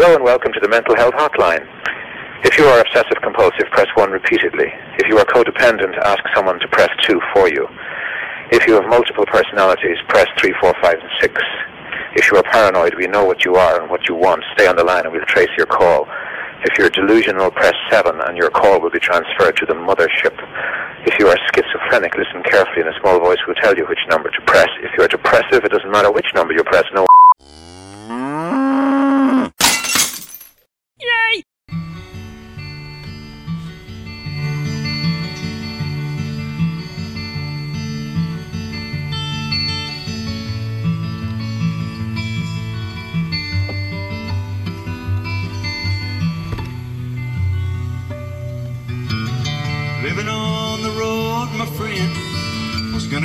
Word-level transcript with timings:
Hello 0.00 0.16
and 0.16 0.24
welcome 0.24 0.50
to 0.56 0.60
the 0.64 0.68
Mental 0.72 0.96
Health 0.96 1.12
Hotline. 1.12 1.60
If 2.40 2.56
you 2.56 2.64
are 2.64 2.80
obsessive 2.80 3.20
compulsive, 3.20 3.68
press 3.68 3.84
1 4.00 4.08
repeatedly. 4.08 4.72
If 4.96 5.12
you 5.12 5.18
are 5.20 5.28
codependent, 5.28 5.92
ask 6.08 6.24
someone 6.34 6.58
to 6.60 6.68
press 6.68 6.88
2 7.04 7.20
for 7.36 7.52
you. 7.52 7.68
If 8.48 8.66
you 8.66 8.80
have 8.80 8.88
multiple 8.88 9.26
personalities, 9.28 10.00
press 10.08 10.24
3, 10.40 10.54
4, 10.58 10.72
5, 10.80 10.94
and 11.04 11.10
6. 11.20 11.42
If 12.16 12.32
you 12.32 12.38
are 12.38 12.42
paranoid, 12.48 12.94
we 12.96 13.12
know 13.12 13.26
what 13.26 13.44
you 13.44 13.56
are 13.56 13.78
and 13.78 13.90
what 13.90 14.08
you 14.08 14.14
want. 14.14 14.42
Stay 14.56 14.66
on 14.66 14.76
the 14.76 14.84
line 14.84 15.04
and 15.04 15.12
we'll 15.12 15.28
trace 15.28 15.52
your 15.58 15.68
call. 15.68 16.08
If 16.64 16.78
you're 16.78 16.88
delusional, 16.88 17.50
press 17.50 17.76
7 17.90 18.22
and 18.24 18.38
your 18.38 18.48
call 18.48 18.80
will 18.80 18.88
be 18.88 19.04
transferred 19.04 19.58
to 19.58 19.66
the 19.66 19.76
mothership. 19.76 20.32
If 21.04 21.20
you 21.20 21.28
are 21.28 21.36
schizophrenic, 21.52 22.16
listen 22.16 22.40
carefully 22.48 22.88
and 22.88 22.88
a 22.88 22.98
small 23.04 23.20
voice 23.20 23.44
will 23.46 23.60
tell 23.60 23.76
you 23.76 23.84
which 23.84 24.00
number 24.08 24.30
to 24.30 24.40
press. 24.46 24.68
If 24.80 24.96
you 24.96 25.04
are 25.04 25.08
depressive, 25.08 25.60
it 25.60 25.72
doesn't 25.72 25.92
matter 25.92 26.10
which 26.10 26.32
number 26.34 26.54
you 26.54 26.64
press, 26.64 26.88
no 26.94 27.04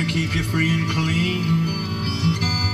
keep 0.08 0.34
you 0.34 0.42
free 0.42 0.70
and 0.70 0.88
clean. 0.90 1.66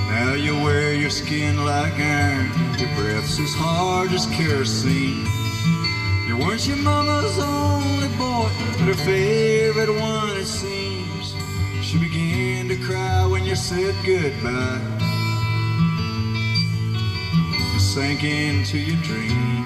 Now 0.09 0.33
you 0.33 0.53
wear 0.63 0.93
your 0.93 1.09
skin 1.09 1.65
like 1.65 1.93
iron, 1.93 2.51
your 2.77 2.89
breath's 2.95 3.39
as 3.39 3.53
hard 3.55 4.11
as 4.11 4.25
kerosene. 4.27 5.25
You 6.27 6.37
weren't 6.37 6.67
your 6.67 6.77
mama's 6.77 7.37
only 7.39 8.07
boy, 8.17 8.49
but 8.77 8.87
her 8.87 8.93
favorite 8.93 9.89
one, 9.89 10.37
it 10.37 10.45
seems. 10.45 11.35
She 11.81 11.97
began 11.99 12.67
to 12.69 12.77
cry 12.77 13.25
when 13.25 13.45
you 13.45 13.55
said 13.55 13.95
goodbye. 14.05 14.81
You 17.73 17.79
sank 17.79 18.23
into 18.23 18.77
your 18.77 19.01
dreams. 19.03 19.62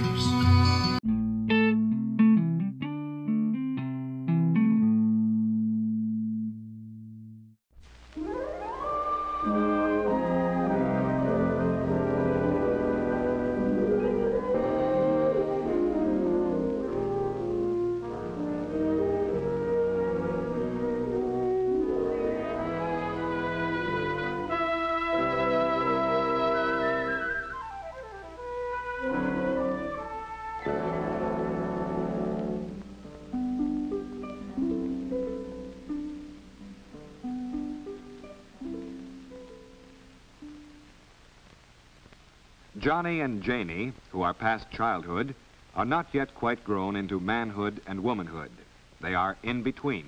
Johnny 42.88 43.20
and 43.20 43.44
Janie, 43.44 43.92
who 44.14 44.22
are 44.22 44.34
past 44.34 44.72
childhood, 44.72 45.36
are 45.76 45.84
not 45.84 46.08
yet 46.14 46.34
quite 46.34 46.64
grown 46.64 46.96
into 46.96 47.20
manhood 47.20 47.82
and 47.86 48.02
womanhood. 48.02 48.50
They 49.02 49.14
are 49.14 49.36
in 49.44 49.62
between. 49.62 50.06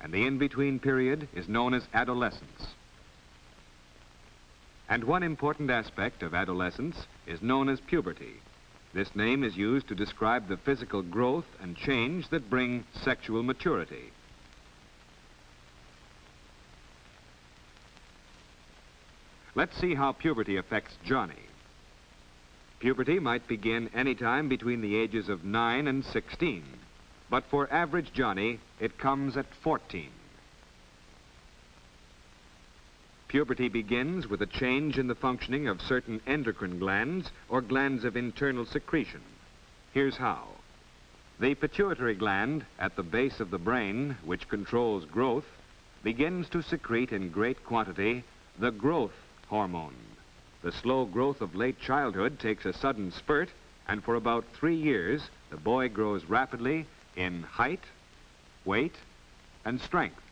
And 0.00 0.10
the 0.10 0.24
in 0.26 0.38
between 0.38 0.78
period 0.78 1.28
is 1.34 1.50
known 1.50 1.74
as 1.74 1.86
adolescence. 1.92 2.68
And 4.88 5.04
one 5.04 5.22
important 5.22 5.70
aspect 5.70 6.22
of 6.22 6.32
adolescence 6.32 6.96
is 7.26 7.42
known 7.42 7.68
as 7.68 7.78
puberty. 7.78 8.36
This 8.94 9.14
name 9.14 9.44
is 9.44 9.58
used 9.58 9.88
to 9.88 9.94
describe 9.94 10.48
the 10.48 10.56
physical 10.56 11.02
growth 11.02 11.44
and 11.60 11.76
change 11.76 12.30
that 12.30 12.48
bring 12.48 12.84
sexual 13.02 13.42
maturity. 13.42 14.12
Let's 19.54 19.78
see 19.78 19.94
how 19.94 20.12
puberty 20.12 20.56
affects 20.56 20.96
Johnny. 21.04 21.34
Puberty 22.82 23.20
might 23.20 23.46
begin 23.46 23.88
any 23.94 24.12
time 24.16 24.48
between 24.48 24.80
the 24.80 24.96
ages 24.96 25.28
of 25.28 25.44
9 25.44 25.86
and 25.86 26.04
16, 26.04 26.64
but 27.30 27.44
for 27.48 27.72
average 27.72 28.12
Johnny, 28.12 28.58
it 28.80 28.98
comes 28.98 29.36
at 29.36 29.46
14. 29.62 30.10
Puberty 33.28 33.68
begins 33.68 34.26
with 34.26 34.42
a 34.42 34.46
change 34.46 34.98
in 34.98 35.06
the 35.06 35.14
functioning 35.14 35.68
of 35.68 35.80
certain 35.80 36.20
endocrine 36.26 36.80
glands 36.80 37.30
or 37.48 37.60
glands 37.60 38.02
of 38.02 38.16
internal 38.16 38.66
secretion. 38.66 39.22
Here's 39.94 40.16
how. 40.16 40.48
The 41.38 41.54
pituitary 41.54 42.16
gland 42.16 42.66
at 42.80 42.96
the 42.96 43.04
base 43.04 43.38
of 43.38 43.52
the 43.52 43.58
brain, 43.58 44.16
which 44.24 44.48
controls 44.48 45.04
growth, 45.04 45.46
begins 46.02 46.48
to 46.48 46.62
secrete 46.62 47.12
in 47.12 47.30
great 47.30 47.64
quantity 47.64 48.24
the 48.58 48.72
growth 48.72 49.14
hormone. 49.46 49.94
The 50.62 50.72
slow 50.72 51.04
growth 51.04 51.40
of 51.40 51.56
late 51.56 51.80
childhood 51.80 52.38
takes 52.38 52.64
a 52.64 52.72
sudden 52.72 53.10
spurt, 53.10 53.48
and 53.88 54.02
for 54.02 54.14
about 54.14 54.44
three 54.54 54.76
years, 54.76 55.28
the 55.50 55.56
boy 55.56 55.88
grows 55.88 56.24
rapidly 56.24 56.86
in 57.16 57.42
height, 57.42 57.82
weight, 58.64 58.94
and 59.64 59.80
strength. 59.80 60.22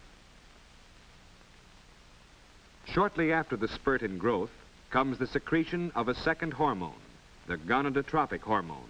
Shortly 2.86 3.32
after 3.32 3.56
the 3.56 3.68
spurt 3.68 4.02
in 4.02 4.18
growth 4.18 4.50
comes 4.90 5.18
the 5.18 5.26
secretion 5.26 5.92
of 5.94 6.08
a 6.08 6.14
second 6.14 6.54
hormone, 6.54 7.00
the 7.46 7.56
gonadotropic 7.56 8.40
hormone. 8.40 8.88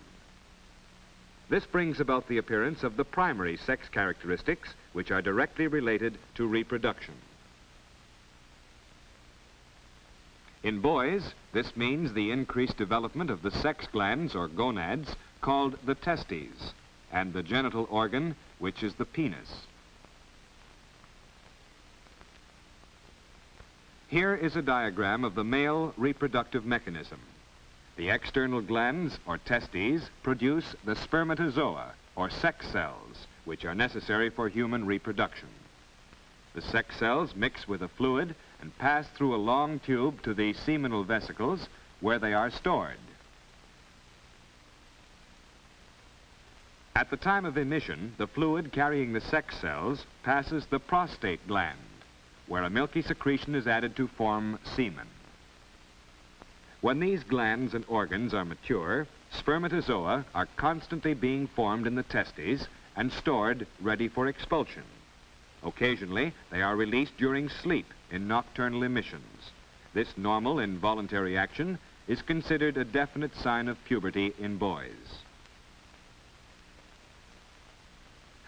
This 1.48 1.66
brings 1.66 2.00
about 2.00 2.28
the 2.28 2.38
appearance 2.38 2.84
of 2.84 2.96
the 2.96 3.04
primary 3.04 3.56
sex 3.56 3.88
characteristics 3.88 4.74
which 4.92 5.10
are 5.10 5.20
directly 5.20 5.66
related 5.66 6.16
to 6.36 6.46
reproduction. 6.46 7.14
In 10.62 10.80
boys, 10.80 11.34
this 11.52 11.74
means 11.76 12.12
the 12.12 12.30
increased 12.30 12.76
development 12.76 13.30
of 13.30 13.42
the 13.42 13.50
sex 13.50 13.86
glands 13.90 14.34
or 14.34 14.46
gonads 14.46 15.16
called 15.40 15.78
the 15.84 15.94
testes 15.94 16.74
and 17.10 17.32
the 17.32 17.42
genital 17.42 17.86
organ, 17.90 18.36
which 18.58 18.82
is 18.82 18.94
the 18.94 19.06
penis. 19.06 19.66
Here 24.08 24.34
is 24.34 24.56
a 24.56 24.62
diagram 24.62 25.24
of 25.24 25.34
the 25.34 25.44
male 25.44 25.94
reproductive 25.96 26.66
mechanism. 26.66 27.20
The 27.96 28.10
external 28.10 28.60
glands, 28.60 29.18
or 29.24 29.38
testes, 29.38 30.10
produce 30.22 30.74
the 30.84 30.96
spermatozoa, 30.96 31.92
or 32.16 32.28
sex 32.28 32.68
cells, 32.68 33.26
which 33.44 33.64
are 33.64 33.74
necessary 33.74 34.28
for 34.28 34.48
human 34.48 34.84
reproduction. 34.84 35.48
The 36.54 36.62
sex 36.62 36.96
cells 36.96 37.34
mix 37.36 37.68
with 37.68 37.82
a 37.82 37.88
fluid 37.88 38.34
and 38.60 38.76
pass 38.78 39.06
through 39.08 39.34
a 39.34 39.36
long 39.36 39.78
tube 39.80 40.22
to 40.22 40.34
the 40.34 40.52
seminal 40.52 41.04
vesicles 41.04 41.68
where 42.00 42.18
they 42.18 42.32
are 42.32 42.50
stored. 42.50 42.96
At 46.94 47.10
the 47.10 47.16
time 47.16 47.44
of 47.44 47.56
emission, 47.56 48.14
the 48.18 48.26
fluid 48.26 48.72
carrying 48.72 49.12
the 49.12 49.20
sex 49.20 49.56
cells 49.56 50.04
passes 50.22 50.66
the 50.66 50.78
prostate 50.78 51.46
gland, 51.46 51.78
where 52.46 52.62
a 52.62 52.70
milky 52.70 53.00
secretion 53.00 53.54
is 53.54 53.66
added 53.66 53.96
to 53.96 54.08
form 54.08 54.58
semen. 54.64 55.06
When 56.80 57.00
these 57.00 57.22
glands 57.24 57.74
and 57.74 57.84
organs 57.88 58.34
are 58.34 58.44
mature, 58.44 59.06
spermatozoa 59.32 60.24
are 60.34 60.48
constantly 60.56 61.14
being 61.14 61.46
formed 61.46 61.86
in 61.86 61.94
the 61.94 62.02
testes 62.02 62.66
and 62.96 63.12
stored 63.12 63.66
ready 63.80 64.08
for 64.08 64.26
expulsion. 64.26 64.84
Occasionally, 65.62 66.32
they 66.50 66.62
are 66.62 66.76
released 66.76 67.16
during 67.16 67.48
sleep 67.48 67.86
in 68.10 68.28
nocturnal 68.28 68.82
emissions. 68.82 69.50
This 69.94 70.16
normal 70.16 70.58
involuntary 70.58 71.36
action 71.36 71.78
is 72.08 72.22
considered 72.22 72.76
a 72.76 72.84
definite 72.84 73.34
sign 73.36 73.68
of 73.68 73.82
puberty 73.84 74.32
in 74.38 74.56
boys. 74.56 75.20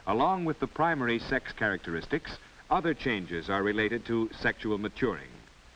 Along 0.07 0.45
with 0.45 0.59
the 0.59 0.67
primary 0.67 1.19
sex 1.19 1.53
characteristics, 1.53 2.37
other 2.71 2.95
changes 2.95 3.49
are 3.49 3.63
related 3.63 4.05
to 4.07 4.31
sexual 4.41 4.79
maturing. 4.79 5.29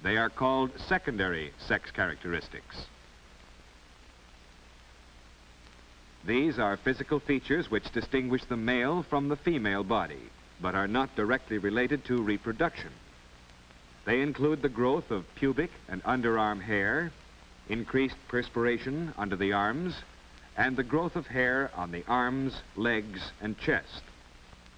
They 0.03 0.17
are 0.17 0.31
called 0.31 0.71
secondary 0.89 1.53
sex 1.59 1.91
characteristics. 1.91 2.87
These 6.25 6.59
are 6.59 6.77
physical 6.77 7.21
features 7.21 7.71
which 7.71 7.93
distinguish 7.93 8.45
the 8.45 8.57
male 8.57 9.05
from 9.05 9.29
the 9.29 9.37
female 9.37 9.85
body 9.85 10.31
but 10.61 10.75
are 10.75 10.89
not 10.89 11.15
directly 11.15 11.59
related 11.59 12.05
to 12.07 12.23
reproduction. 12.23 12.91
They 14.07 14.23
include 14.23 14.63
the 14.63 14.69
growth 14.69 15.11
of 15.11 15.27
pubic 15.35 15.71
and 15.89 16.03
underarm 16.05 16.63
hair, 16.63 17.11
increased 17.69 18.17
perspiration 18.29 19.13
under 19.19 19.35
the 19.35 19.53
arms, 19.53 19.95
and 20.57 20.77
the 20.77 20.85
growth 20.85 21.17
of 21.17 21.27
hair 21.27 21.71
on 21.75 21.91
the 21.91 22.05
arms, 22.07 22.63
legs, 22.77 23.21
and 23.41 23.59
chest. 23.59 24.03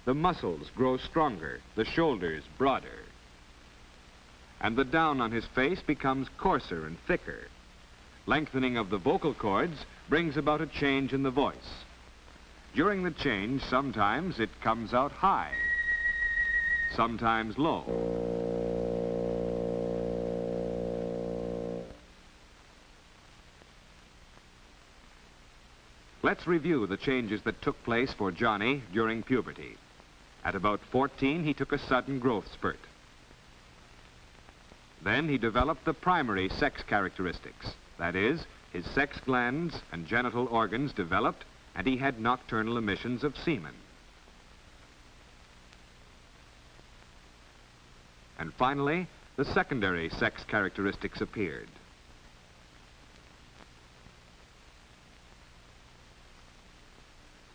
The 0.05 0.15
muscles 0.15 0.71
grow 0.75 0.97
stronger, 0.97 1.61
the 1.75 1.85
shoulders 1.85 2.43
broader. 2.57 3.05
And 4.59 4.75
the 4.75 4.83
down 4.83 5.21
on 5.21 5.31
his 5.31 5.45
face 5.45 5.79
becomes 5.85 6.27
coarser 6.37 6.87
and 6.87 6.97
thicker. 7.07 7.47
Lengthening 8.25 8.77
of 8.77 8.89
the 8.89 8.97
vocal 8.97 9.35
cords 9.35 9.85
brings 10.09 10.37
about 10.37 10.61
a 10.61 10.67
change 10.67 11.13
in 11.13 11.21
the 11.21 11.29
voice. 11.29 11.83
During 12.75 13.03
the 13.03 13.11
change, 13.11 13.63
sometimes 13.63 14.39
it 14.39 14.49
comes 14.61 14.93
out 14.93 15.11
high, 15.11 15.53
sometimes 16.95 17.57
low. 17.57 18.58
Let's 26.21 26.45
review 26.45 26.85
the 26.85 26.97
changes 26.97 27.41
that 27.43 27.61
took 27.61 27.81
place 27.83 28.13
for 28.13 28.31
Johnny 28.31 28.83
during 28.91 29.23
puberty. 29.23 29.77
At 30.43 30.55
about 30.55 30.81
14, 30.91 31.43
he 31.43 31.53
took 31.53 31.71
a 31.71 31.77
sudden 31.77 32.19
growth 32.19 32.51
spurt. 32.51 32.79
Then 35.01 35.29
he 35.29 35.37
developed 35.37 35.85
the 35.85 35.93
primary 35.93 36.49
sex 36.49 36.83
characteristics. 36.83 37.73
That 37.97 38.17
is, 38.17 38.45
his 38.73 38.85
sex 38.87 39.17
glands 39.25 39.81
and 39.93 40.05
genital 40.05 40.47
organs 40.47 40.91
developed, 40.91 41.45
and 41.73 41.87
he 41.87 41.95
had 41.95 42.19
nocturnal 42.19 42.77
emissions 42.77 43.23
of 43.23 43.37
semen. 43.37 43.75
And 48.37 48.53
finally, 48.53 49.07
the 49.37 49.45
secondary 49.45 50.09
sex 50.09 50.43
characteristics 50.43 51.21
appeared. 51.21 51.69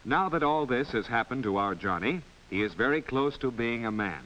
Now 0.05 0.29
that 0.29 0.43
all 0.43 0.67
this 0.67 0.91
has 0.91 1.07
happened 1.07 1.45
to 1.45 1.57
our 1.57 1.75
Johnny, 1.75 2.21
he 2.51 2.63
is 2.63 2.75
very 2.75 3.01
close 3.01 3.39
to 3.39 3.51
being 3.51 3.87
a 3.87 3.91
man. 3.91 4.23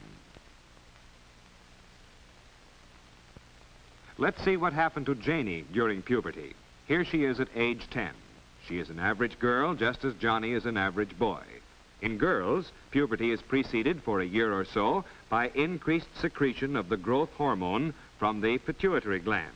Let's 4.17 4.43
see 4.43 4.57
what 4.57 4.73
happened 4.73 5.05
to 5.05 5.15
Janie 5.15 5.63
during 5.71 6.01
puberty. 6.01 6.53
Here 6.87 7.05
she 7.05 7.23
is 7.23 7.39
at 7.39 7.47
age 7.55 7.87
10. 7.91 8.11
She 8.67 8.77
is 8.77 8.89
an 8.89 8.99
average 8.99 9.39
girl, 9.39 9.73
just 9.73 10.03
as 10.03 10.13
Johnny 10.15 10.51
is 10.51 10.65
an 10.65 10.75
average 10.75 11.17
boy. 11.17 11.43
In 12.01 12.17
girls, 12.17 12.71
puberty 12.91 13.31
is 13.31 13.41
preceded 13.41 14.03
for 14.03 14.19
a 14.19 14.25
year 14.25 14.53
or 14.53 14.65
so 14.65 15.05
by 15.29 15.49
increased 15.55 16.13
secretion 16.19 16.75
of 16.75 16.89
the 16.89 16.97
growth 16.97 17.29
hormone 17.37 17.93
from 18.17 18.41
the 18.41 18.57
pituitary 18.57 19.19
gland. 19.19 19.55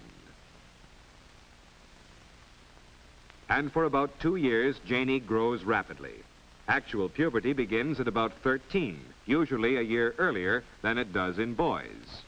And 3.53 3.71
for 3.71 3.83
about 3.83 4.19
two 4.19 4.35
years, 4.35 4.79
Janie 4.83 5.19
grows 5.19 5.63
rapidly. 5.63 6.23
Actual 6.67 7.07
puberty 7.07 7.53
begins 7.53 7.99
at 7.99 8.07
about 8.07 8.33
13, 8.41 8.99
usually 9.27 9.77
a 9.77 9.81
year 9.83 10.15
earlier 10.17 10.63
than 10.81 10.97
it 10.97 11.13
does 11.13 11.37
in 11.37 11.53
boys. 11.53 12.23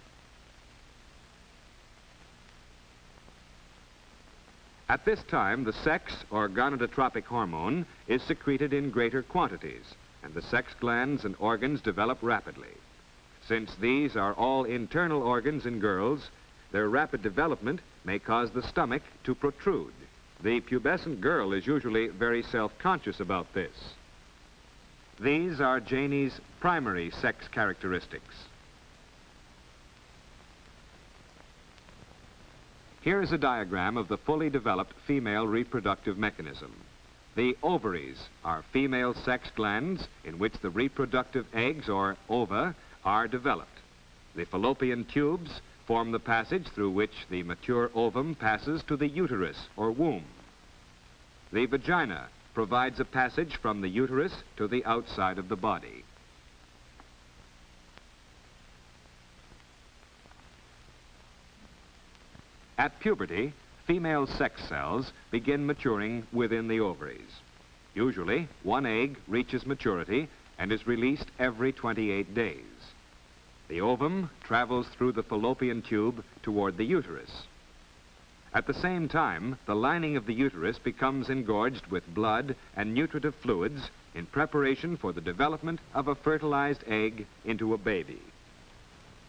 At 4.88 5.04
this 5.04 5.24
time, 5.24 5.64
the 5.64 5.74
sex 5.74 6.14
or 6.30 6.48
gonadotropic 6.48 7.24
hormone 7.24 7.88
is 8.08 8.22
secreted 8.22 8.72
in 8.72 8.92
greater 8.92 9.24
quantities, 9.24 9.96
and 10.22 10.32
the 10.36 10.44
sex 10.44 10.76
glands 10.80 11.26
and 11.26 11.36
organs 11.40 11.82
develop 11.82 12.20
rapidly. 12.22 12.76
Since 13.48 13.74
these 13.82 14.16
are 14.16 14.34
all 14.34 14.66
internal 14.66 15.24
organs 15.24 15.66
in 15.66 15.80
girls, 15.80 16.30
their 16.72 16.88
rapid 16.88 17.24
development 17.24 17.80
may 18.04 18.20
cause 18.20 18.52
the 18.52 18.62
stomach 18.62 19.02
to 19.24 19.34
protrude. 19.34 20.05
The 20.42 20.62
pubescent 20.62 21.22
girl 21.22 21.54
is 21.54 21.66
usually 21.66 22.08
very 22.08 22.44
self-conscious 22.44 23.20
about 23.20 23.54
this. 23.54 23.72
These 25.20 25.62
are 25.62 25.80
Janie's 25.80 26.40
primary 26.60 27.10
sex 27.10 27.48
characteristics. 27.48 28.36
Here 33.02 33.22
is 33.22 33.32
a 33.32 33.38
diagram 33.38 33.98
of 33.98 34.08
the 34.08 34.18
fully 34.18 34.50
developed 34.50 34.94
female 35.06 35.48
reproductive 35.48 36.18
mechanism. 36.18 36.74
The 37.36 37.56
ovaries 37.62 38.18
are 38.44 38.64
female 38.74 39.14
sex 39.14 39.50
glands 39.56 40.08
in 40.24 40.40
which 40.40 40.54
the 40.62 40.70
reproductive 40.70 41.46
eggs, 41.54 41.88
or 41.88 42.18
ova, 42.30 42.76
are 43.04 43.28
developed. 43.28 43.78
The 44.36 44.46
fallopian 44.46 45.06
tubes 45.06 45.62
form 45.86 46.12
the 46.12 46.20
passage 46.20 46.68
through 46.70 46.92
which 46.92 47.14
the 47.30 47.44
mature 47.44 47.92
ovum 47.94 48.36
passes 48.36 48.84
to 48.84 48.98
the 48.98 49.08
uterus, 49.08 49.68
or 49.78 49.92
womb. 49.92 50.26
The 51.52 51.66
vagina 51.66 52.28
provides 52.54 53.00
a 53.00 53.06
passage 53.06 53.58
from 53.62 53.82
the 53.82 53.90
uterus 53.90 54.34
to 54.58 54.68
the 54.68 54.84
outside 54.86 55.38
of 55.38 55.50
the 55.50 55.56
body. 55.56 56.04
At 62.78 63.00
puberty, 63.00 63.54
female 63.88 64.28
sex 64.28 64.62
cells 64.68 65.12
begin 65.32 65.66
maturing 65.66 66.28
within 66.34 66.68
the 66.68 66.80
ovaries. 66.80 67.42
Usually, 67.94 68.50
one 68.64 68.86
egg 68.86 69.18
reaches 69.28 69.66
maturity 69.66 70.28
and 70.58 70.72
is 70.72 70.86
released 70.88 71.28
every 71.40 71.72
28 71.72 72.34
days. 72.34 72.75
The 73.68 73.82
ovum 73.82 74.30
travels 74.44 74.88
through 74.90 75.14
the 75.14 75.24
fallopian 75.24 75.82
tube 75.82 76.24
toward 76.44 76.78
the 76.78 76.86
uterus. 76.86 77.48
At 78.54 78.68
the 78.68 78.74
same 78.76 79.10
time, 79.10 79.58
the 79.66 79.76
lining 79.76 80.16
of 80.16 80.28
the 80.28 80.34
uterus 80.34 80.78
becomes 80.78 81.30
engorged 81.30 81.88
with 81.88 82.14
blood 82.14 82.56
and 82.76 82.94
nutritive 82.94 83.34
fluids 83.36 83.90
in 84.14 84.28
preparation 84.28 84.98
for 84.98 85.12
the 85.12 85.20
development 85.20 85.80
of 85.94 86.08
a 86.08 86.16
fertilized 86.16 86.84
egg 86.88 87.26
into 87.44 87.74
a 87.74 87.78
baby. 87.78 88.22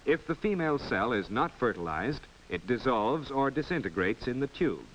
If 0.04 0.26
the 0.26 0.34
female 0.34 0.78
cell 0.78 1.12
is 1.12 1.30
not 1.30 1.58
fertilized, 1.58 2.20
it 2.48 2.66
dissolves 2.66 3.30
or 3.30 3.50
disintegrates 3.50 4.28
in 4.28 4.40
the 4.40 4.46
tube. 4.46 4.86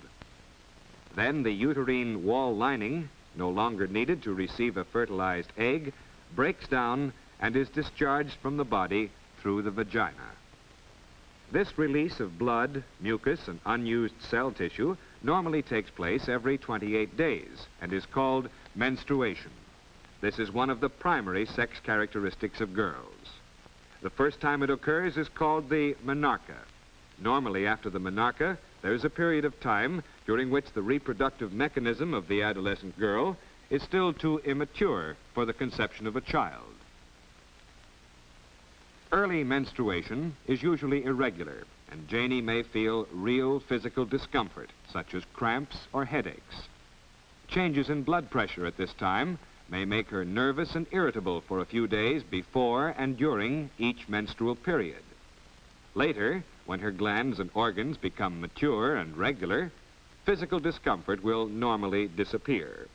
Then 1.16 1.44
the 1.44 1.52
uterine 1.52 2.24
wall 2.24 2.56
lining, 2.56 3.10
no 3.36 3.50
longer 3.50 3.88
needed 3.88 4.22
to 4.24 4.34
receive 4.34 4.78
a 4.78 4.86
fertilized 4.86 5.52
egg, 5.58 5.94
breaks 6.36 6.68
down 6.68 7.12
and 7.42 7.56
is 7.56 7.70
discharged 7.70 8.38
from 8.42 8.56
the 8.56 8.64
body 8.64 9.10
through 9.42 9.64
the 9.64 9.72
vagina. 9.72 10.32
This 11.52 11.78
release 11.78 12.20
of 12.20 12.40
blood, 12.40 12.84
mucus, 13.02 13.48
and 13.48 13.60
unused 13.66 14.22
cell 14.22 14.52
tissue 14.52 14.96
normally 15.22 15.62
takes 15.62 15.90
place 15.90 16.30
every 16.30 16.58
28 16.58 17.18
days 17.18 17.68
and 17.82 17.92
is 17.92 18.06
called 18.06 18.48
menstruation. 18.74 19.52
This 20.22 20.40
is 20.40 20.52
one 20.52 20.70
of 20.70 20.80
the 20.80 20.90
primary 20.90 21.46
sex 21.46 21.80
characteristics 21.84 22.62
of 22.62 22.74
girls. 22.74 23.40
The 24.02 24.10
first 24.12 24.40
time 24.40 24.64
it 24.64 24.70
occurs 24.70 25.18
is 25.18 25.28
called 25.30 25.70
the 25.70 25.96
menarche. 26.06 26.56
Normally, 27.20 27.68
after 27.68 27.90
the 27.90 28.00
menarche, 28.00 28.58
there's 28.82 29.04
a 29.04 29.10
period 29.10 29.46
of 29.46 29.60
time 29.60 30.04
during 30.26 30.50
which 30.50 30.72
the 30.74 30.82
reproductive 30.82 31.52
mechanism 31.52 32.14
of 32.14 32.28
the 32.28 32.42
adolescent 32.42 32.98
girl 32.98 33.38
is 33.70 33.84
still 33.84 34.14
too 34.14 34.40
immature 34.40 35.18
for 35.34 35.46
the 35.46 35.54
conception 35.54 36.08
of 36.08 36.16
a 36.16 36.22
child. 36.22 36.74
Early 39.14 39.44
menstruation 39.44 40.38
is 40.48 40.64
usually 40.64 41.04
irregular, 41.04 41.66
and 41.92 42.08
Janie 42.08 42.40
may 42.40 42.64
feel 42.64 43.08
real 43.12 43.60
physical 43.60 44.06
discomfort, 44.06 44.70
such 44.90 45.14
as 45.14 45.26
cramps 45.34 45.78
or 45.92 46.06
headaches. 46.06 46.70
Changes 47.50 47.90
in 47.90 48.04
blood 48.04 48.30
pressure 48.30 48.66
at 48.66 48.78
this 48.78 48.94
time 48.94 49.38
may 49.68 49.84
make 49.84 50.10
her 50.10 50.24
nervous 50.24 50.76
and 50.76 50.88
irritable 50.92 51.42
for 51.42 51.60
a 51.60 51.66
few 51.66 51.88
days 51.88 52.24
before 52.24 52.96
and 52.98 53.18
during 53.18 53.70
each 53.78 54.08
menstrual 54.08 54.56
period. 54.56 55.04
Later, 55.94 56.46
when 56.66 56.80
her 56.80 56.92
glands 56.92 57.40
and 57.40 57.50
organs 57.54 57.98
become 57.98 58.40
mature 58.40 58.96
and 58.96 59.18
regular, 59.18 59.74
physical 60.24 60.60
discomfort 60.60 61.22
will 61.22 61.48
normally 61.48 62.08
disappear. 62.08 62.88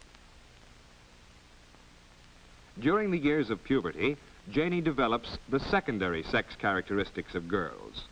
During 2.78 3.10
the 3.10 3.18
years 3.18 3.50
of 3.50 3.62
puberty, 3.64 4.16
Janie 4.50 4.80
develops 4.80 5.38
the 5.48 5.60
secondary 5.60 6.22
sex 6.22 6.54
characteristics 6.56 7.34
of 7.34 7.48
girls. 7.48 8.04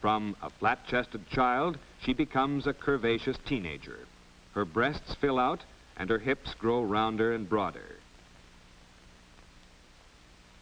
From 0.00 0.36
a 0.42 0.50
flat-chested 0.50 1.28
child, 1.28 1.78
she 2.00 2.12
becomes 2.12 2.66
a 2.66 2.72
curvaceous 2.72 3.38
teenager. 3.44 4.00
Her 4.54 4.64
breasts 4.64 5.14
fill 5.14 5.38
out 5.38 5.60
and 5.96 6.10
her 6.10 6.18
hips 6.18 6.54
grow 6.54 6.82
rounder 6.82 7.32
and 7.34 7.48
broader. 7.48 7.96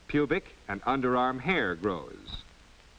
Pubic 0.08 0.44
and 0.68 0.82
underarm 0.82 1.40
hair 1.40 1.74
grows. 1.74 2.42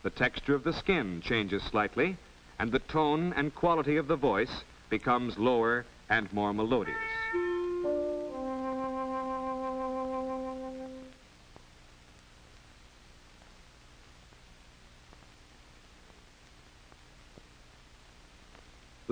The 0.01 0.10
texture 0.10 0.56
of 0.56 0.63
the 0.63 0.74
skin 0.74 1.22
changes 1.22 1.63
slightly, 1.63 2.18
and 2.58 2.72
the 2.72 2.80
tone 2.80 3.34
and 3.36 3.53
quality 3.53 3.98
of 3.98 4.08
the 4.08 4.15
voice 4.15 4.63
becomes 4.89 5.38
lower 5.38 5.86
and 6.10 6.32
more 6.34 6.53
melodious. 6.53 6.98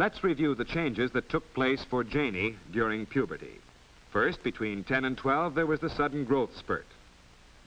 Let's 0.02 0.24
review 0.24 0.56
the 0.56 0.66
changes 0.66 1.12
that 1.12 1.30
took 1.30 1.54
place 1.54 1.86
for 1.88 2.04
Janie 2.04 2.56
during 2.72 3.06
puberty. 3.06 3.60
First, 4.12 4.42
between 4.42 4.84
10 4.84 5.06
and 5.06 5.16
12, 5.16 5.54
there 5.54 5.68
was 5.68 5.80
the 5.80 5.92
sudden 5.92 6.26
growth 6.26 6.58
spurt. 6.58 6.88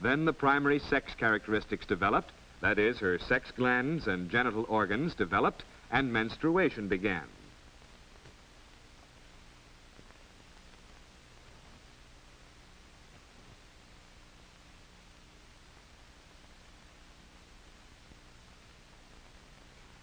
Then 0.01 0.25
the 0.25 0.33
primary 0.33 0.79
sex 0.79 1.15
characteristics 1.17 1.85
developed, 1.85 2.33
that 2.59 2.77
is, 2.77 2.99
her 2.99 3.17
sex 3.19 3.51
glands 3.51 4.07
and 4.07 4.29
genital 4.29 4.65
organs 4.67 5.15
developed, 5.15 5.63
and 5.89 6.11
menstruation 6.11 6.89
began. 6.89 7.23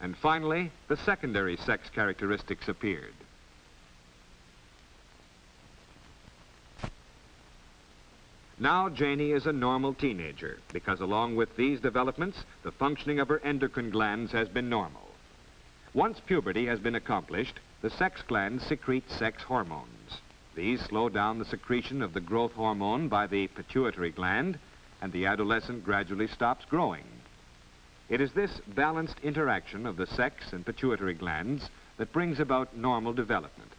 And 0.01 0.12
finally, 0.23 0.71
the 0.87 0.97
secondary 0.97 1.57
sex 1.57 1.91
characteristics 1.91 2.69
appeared. 2.69 3.13
Now 8.61 8.89
Janie 8.89 9.33
is 9.33 9.47
a 9.47 9.53
normal 9.53 9.93
teenager 9.93 10.61
because 10.73 11.01
along 11.01 11.35
with 11.35 11.57
these 11.57 11.81
developments, 11.81 12.45
the 12.63 12.71
functioning 12.71 13.19
of 13.19 13.27
her 13.27 13.41
endocrine 13.41 13.91
glands 13.91 14.31
has 14.31 14.49
been 14.49 14.69
normal. 14.69 15.09
Once 15.93 16.21
puberty 16.21 16.67
has 16.67 16.79
been 16.79 16.95
accomplished, 16.95 17.59
the 17.81 17.91
sex 17.91 18.23
glands 18.23 18.65
secrete 18.65 19.11
sex 19.11 19.43
hormones. 19.43 20.21
These 20.55 20.81
slow 20.83 21.09
down 21.09 21.41
the 21.41 21.45
secretion 21.45 22.01
of 22.03 22.13
the 22.13 22.21
growth 22.21 22.53
hormone 22.53 23.09
by 23.09 23.27
the 23.27 23.49
pituitary 23.49 24.11
gland, 24.11 24.61
and 25.01 25.13
the 25.13 25.27
adolescent 25.27 25.85
gradually 25.85 26.29
stops 26.29 26.65
growing. 26.65 27.05
It 28.13 28.21
is 28.21 28.33
this 28.33 28.61
balanced 28.67 29.19
interaction 29.23 29.87
of 29.87 29.97
the 29.97 30.07
sex 30.07 30.53
and 30.53 30.67
pituitary 30.67 31.15
glands 31.15 31.71
that 31.97 32.13
brings 32.13 32.41
about 32.41 32.77
normal 32.77 33.15
development. 33.15 33.73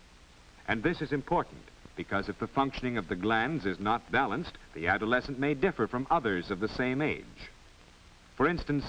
And 0.67 0.81
this 0.81 1.03
is 1.03 1.11
important 1.11 1.61
because 1.95 2.27
if 2.27 2.39
the 2.39 2.47
functioning 2.47 2.97
of 2.97 3.07
the 3.07 3.15
glands 3.15 3.67
is 3.67 3.79
not 3.79 4.11
balanced, 4.11 4.57
the 4.73 4.87
adolescent 4.87 5.37
may 5.37 5.53
differ 5.53 5.85
from 5.85 6.07
others 6.09 6.49
of 6.49 6.59
the 6.59 6.67
same 6.67 6.99
age. 6.99 7.51
For 8.35 8.47
instance, 8.47 8.85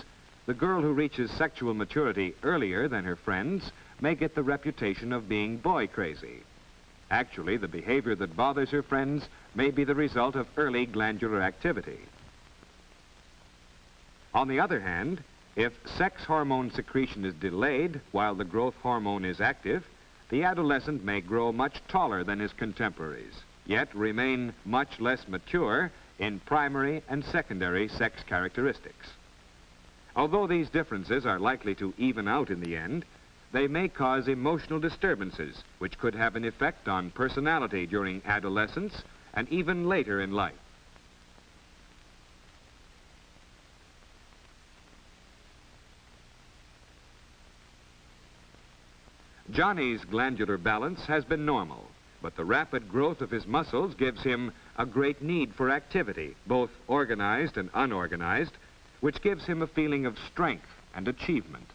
the 0.46 0.54
girl 0.54 0.80
who 0.80 0.94
reaches 0.94 1.30
sexual 1.32 1.74
maturity 1.74 2.34
earlier 2.42 2.88
than 2.88 3.04
her 3.04 3.16
friends 3.16 3.70
may 4.00 4.14
get 4.14 4.34
the 4.34 4.42
reputation 4.42 5.12
of 5.12 5.28
being 5.28 5.58
boy 5.58 5.88
crazy. 5.88 6.40
Actually, 7.10 7.58
the 7.58 7.68
behavior 7.68 8.14
that 8.14 8.34
bothers 8.34 8.70
her 8.70 8.82
friends 8.82 9.28
may 9.54 9.70
be 9.70 9.84
the 9.84 9.94
result 9.94 10.36
of 10.36 10.48
early 10.56 10.86
glandular 10.86 11.42
activity. 11.42 11.98
On 14.32 14.48
the 14.48 14.58
other 14.58 14.80
hand, 14.80 15.22
if 15.56 15.72
sex 15.86 16.24
hormone 16.24 16.70
secretion 16.70 17.24
is 17.24 17.34
delayed 17.34 18.00
while 18.10 18.34
the 18.34 18.44
growth 18.44 18.74
hormone 18.82 19.24
is 19.24 19.40
active, 19.40 19.86
the 20.30 20.42
adolescent 20.42 21.04
may 21.04 21.20
grow 21.20 21.52
much 21.52 21.80
taller 21.86 22.24
than 22.24 22.40
his 22.40 22.52
contemporaries, 22.52 23.34
yet 23.66 23.94
remain 23.94 24.52
much 24.64 25.00
less 25.00 25.28
mature 25.28 25.92
in 26.18 26.40
primary 26.40 27.02
and 27.08 27.24
secondary 27.24 27.88
sex 27.88 28.22
characteristics. 28.24 29.08
Although 30.16 30.46
these 30.46 30.70
differences 30.70 31.26
are 31.26 31.38
likely 31.38 31.74
to 31.76 31.92
even 31.98 32.28
out 32.28 32.50
in 32.50 32.60
the 32.60 32.76
end, 32.76 33.04
they 33.52 33.68
may 33.68 33.88
cause 33.88 34.26
emotional 34.26 34.80
disturbances, 34.80 35.62
which 35.78 35.98
could 35.98 36.14
have 36.14 36.34
an 36.34 36.44
effect 36.44 36.88
on 36.88 37.10
personality 37.10 37.86
during 37.86 38.22
adolescence 38.24 39.02
and 39.34 39.48
even 39.50 39.88
later 39.88 40.20
in 40.20 40.32
life. 40.32 40.54
Johnny's 49.54 50.04
glandular 50.04 50.58
balance 50.58 51.06
has 51.06 51.24
been 51.24 51.46
normal, 51.46 51.84
but 52.20 52.34
the 52.34 52.44
rapid 52.44 52.88
growth 52.88 53.20
of 53.20 53.30
his 53.30 53.46
muscles 53.46 53.94
gives 53.94 54.20
him 54.20 54.52
a 54.76 54.84
great 54.84 55.22
need 55.22 55.54
for 55.54 55.70
activity, 55.70 56.34
both 56.44 56.70
organized 56.88 57.56
and 57.56 57.70
unorganized, 57.72 58.50
which 59.00 59.22
gives 59.22 59.46
him 59.46 59.62
a 59.62 59.68
feeling 59.68 60.06
of 60.06 60.18
strength 60.18 60.66
and 60.92 61.06
achievement. 61.06 61.68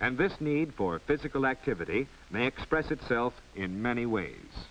And 0.00 0.18
this 0.18 0.40
need 0.40 0.74
for 0.74 0.98
physical 0.98 1.46
activity 1.46 2.08
may 2.32 2.48
express 2.48 2.90
itself 2.90 3.32
in 3.54 3.80
many 3.80 4.06
ways. 4.06 4.66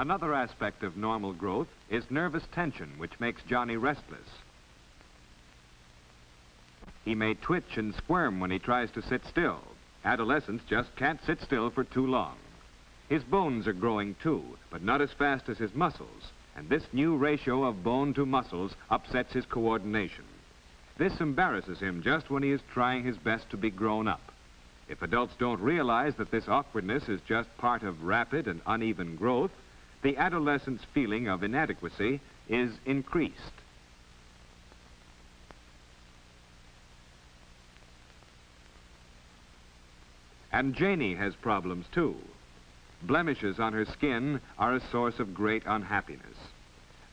Another 0.00 0.32
aspect 0.32 0.82
of 0.82 0.96
normal 0.96 1.34
growth 1.34 1.68
is 1.90 2.10
nervous 2.10 2.44
tension, 2.54 2.94
which 2.96 3.20
makes 3.20 3.42
Johnny 3.42 3.76
restless. 3.76 4.26
He 7.04 7.14
may 7.14 7.34
twitch 7.34 7.76
and 7.76 7.94
squirm 7.94 8.40
when 8.40 8.50
he 8.50 8.58
tries 8.58 8.90
to 8.92 9.02
sit 9.02 9.26
still. 9.26 9.60
Adolescents 10.02 10.64
just 10.66 10.96
can't 10.96 11.22
sit 11.26 11.42
still 11.42 11.68
for 11.68 11.84
too 11.84 12.06
long. 12.06 12.36
His 13.10 13.22
bones 13.24 13.68
are 13.68 13.74
growing 13.74 14.16
too, 14.22 14.42
but 14.70 14.82
not 14.82 15.02
as 15.02 15.12
fast 15.12 15.50
as 15.50 15.58
his 15.58 15.74
muscles, 15.74 16.32
and 16.56 16.70
this 16.70 16.86
new 16.94 17.14
ratio 17.14 17.64
of 17.64 17.84
bone 17.84 18.14
to 18.14 18.24
muscles 18.24 18.72
upsets 18.88 19.34
his 19.34 19.44
coordination. 19.44 20.24
This 20.96 21.20
embarrasses 21.20 21.78
him 21.78 22.02
just 22.02 22.30
when 22.30 22.42
he 22.42 22.52
is 22.52 22.62
trying 22.72 23.04
his 23.04 23.18
best 23.18 23.50
to 23.50 23.58
be 23.58 23.68
grown 23.68 24.08
up. 24.08 24.32
If 24.88 25.02
adults 25.02 25.34
don't 25.38 25.60
realize 25.60 26.14
that 26.14 26.30
this 26.30 26.48
awkwardness 26.48 27.06
is 27.10 27.20
just 27.28 27.54
part 27.58 27.82
of 27.82 28.04
rapid 28.04 28.48
and 28.48 28.62
uneven 28.66 29.16
growth, 29.16 29.50
the 30.02 30.16
adolescent's 30.16 30.84
feeling 30.94 31.28
of 31.28 31.42
inadequacy 31.42 32.20
is 32.48 32.72
increased. 32.86 33.36
And 40.52 40.74
Janie 40.74 41.14
has 41.14 41.34
problems 41.36 41.86
too. 41.92 42.16
Blemishes 43.02 43.60
on 43.60 43.72
her 43.72 43.84
skin 43.84 44.40
are 44.58 44.74
a 44.74 44.80
source 44.90 45.18
of 45.20 45.34
great 45.34 45.62
unhappiness. 45.64 46.36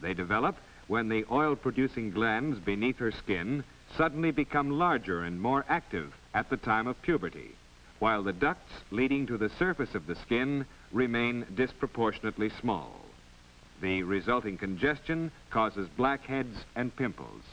They 0.01 0.13
develop 0.13 0.57
when 0.87 1.09
the 1.09 1.25
oil-producing 1.29 2.11
glands 2.11 2.59
beneath 2.59 2.97
her 2.97 3.11
skin 3.11 3.63
suddenly 3.95 4.31
become 4.31 4.71
larger 4.71 5.21
and 5.21 5.39
more 5.39 5.65
active 5.69 6.13
at 6.33 6.49
the 6.49 6.57
time 6.57 6.87
of 6.87 7.01
puberty 7.01 7.56
while 7.99 8.23
the 8.23 8.33
ducts 8.33 8.73
leading 8.91 9.25
to 9.27 9.37
the 9.37 9.49
surface 9.57 9.95
of 9.95 10.07
the 10.07 10.15
skin 10.15 10.65
remain 10.91 11.45
disproportionately 11.55 12.49
small. 12.61 12.91
The 13.81 14.03
resulting 14.03 14.57
congestion 14.57 15.31
causes 15.49 15.87
blackheads 15.95 16.57
and 16.75 16.95
pimples. 16.95 17.43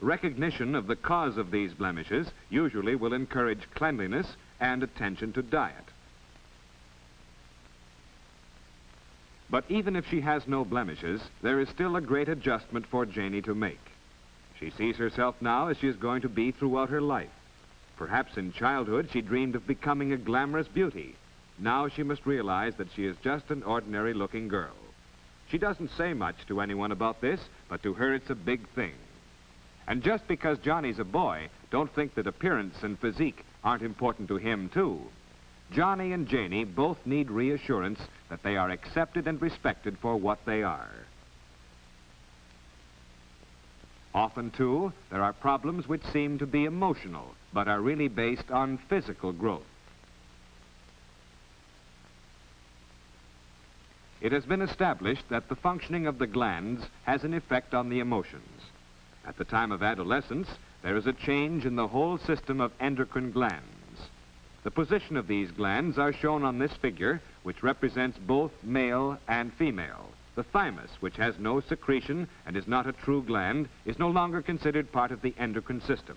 Recognition 0.00 0.74
of 0.74 0.86
the 0.86 0.96
cause 0.96 1.36
of 1.38 1.50
these 1.50 1.74
blemishes 1.74 2.28
usually 2.50 2.94
will 2.94 3.12
encourage 3.12 3.68
cleanliness 3.74 4.36
and 4.60 4.82
attention 4.82 5.32
to 5.32 5.42
diet. 5.42 5.74
But 9.50 9.64
even 9.68 9.96
if 9.96 10.06
she 10.06 10.20
has 10.20 10.46
no 10.46 10.64
blemishes, 10.64 11.22
there 11.42 11.58
is 11.58 11.68
still 11.70 11.96
a 11.96 12.00
great 12.00 12.28
adjustment 12.28 12.86
for 12.86 13.06
Janie 13.06 13.42
to 13.42 13.54
make. 13.54 13.80
She 14.58 14.70
sees 14.70 14.96
herself 14.96 15.36
now 15.40 15.68
as 15.68 15.78
she 15.78 15.88
is 15.88 15.96
going 15.96 16.22
to 16.22 16.28
be 16.28 16.50
throughout 16.50 16.90
her 16.90 17.00
life. 17.00 17.30
Perhaps 17.96 18.36
in 18.36 18.52
childhood 18.52 19.08
she 19.12 19.20
dreamed 19.20 19.54
of 19.54 19.66
becoming 19.66 20.12
a 20.12 20.16
glamorous 20.16 20.68
beauty. 20.68 21.16
Now 21.58 21.88
she 21.88 22.02
must 22.02 22.26
realize 22.26 22.74
that 22.76 22.92
she 22.94 23.04
is 23.04 23.16
just 23.22 23.50
an 23.50 23.62
ordinary 23.62 24.14
looking 24.14 24.48
girl. 24.48 24.74
She 25.50 25.58
doesn't 25.58 25.90
say 25.96 26.12
much 26.12 26.36
to 26.46 26.60
anyone 26.60 26.92
about 26.92 27.20
this, 27.20 27.40
but 27.68 27.82
to 27.82 27.94
her 27.94 28.14
it's 28.14 28.30
a 28.30 28.34
big 28.34 28.68
thing. 28.70 28.94
And 29.86 30.02
just 30.02 30.28
because 30.28 30.58
Johnny's 30.58 30.98
a 30.98 31.04
boy, 31.04 31.48
don't 31.70 31.92
think 31.94 32.14
that 32.14 32.26
appearance 32.26 32.82
and 32.82 32.98
physique 32.98 33.44
aren't 33.64 33.82
important 33.82 34.28
to 34.28 34.36
him, 34.36 34.68
too. 34.68 35.00
Johnny 35.72 36.12
and 36.12 36.28
Janie 36.28 36.64
both 36.64 36.98
need 37.06 37.30
reassurance 37.30 37.98
that 38.28 38.42
they 38.42 38.56
are 38.56 38.70
accepted 38.70 39.26
and 39.26 39.40
respected 39.40 39.98
for 39.98 40.16
what 40.16 40.44
they 40.44 40.62
are. 40.62 40.90
Often, 44.18 44.50
too, 44.50 44.92
there 45.10 45.22
are 45.22 45.32
problems 45.32 45.86
which 45.86 46.04
seem 46.06 46.38
to 46.38 46.46
be 46.46 46.64
emotional, 46.64 47.36
but 47.52 47.68
are 47.68 47.80
really 47.80 48.08
based 48.08 48.50
on 48.50 48.80
physical 48.88 49.30
growth. 49.30 49.62
It 54.20 54.32
has 54.32 54.44
been 54.44 54.60
established 54.60 55.22
that 55.28 55.48
the 55.48 55.54
functioning 55.54 56.08
of 56.08 56.18
the 56.18 56.26
glands 56.26 56.82
has 57.04 57.22
an 57.22 57.32
effect 57.32 57.74
on 57.74 57.90
the 57.90 58.00
emotions. 58.00 58.60
At 59.24 59.36
the 59.36 59.44
time 59.44 59.70
of 59.70 59.84
adolescence, 59.84 60.48
there 60.82 60.96
is 60.96 61.06
a 61.06 61.12
change 61.12 61.64
in 61.64 61.76
the 61.76 61.86
whole 61.86 62.18
system 62.18 62.60
of 62.60 62.72
endocrine 62.80 63.30
glands. 63.30 63.62
The 64.64 64.72
position 64.72 65.16
of 65.16 65.28
these 65.28 65.52
glands 65.52 65.96
are 65.96 66.12
shown 66.12 66.42
on 66.42 66.58
this 66.58 66.72
figure, 66.72 67.20
which 67.44 67.62
represents 67.62 68.18
both 68.18 68.50
male 68.64 69.16
and 69.28 69.52
female. 69.52 70.08
The 70.38 70.44
thymus, 70.44 70.92
which 71.00 71.16
has 71.16 71.36
no 71.40 71.58
secretion 71.58 72.28
and 72.46 72.56
is 72.56 72.68
not 72.68 72.86
a 72.86 72.92
true 72.92 73.24
gland, 73.24 73.68
is 73.84 73.98
no 73.98 74.08
longer 74.08 74.40
considered 74.40 74.92
part 74.92 75.10
of 75.10 75.20
the 75.20 75.34
endocrine 75.36 75.80
system. 75.80 76.16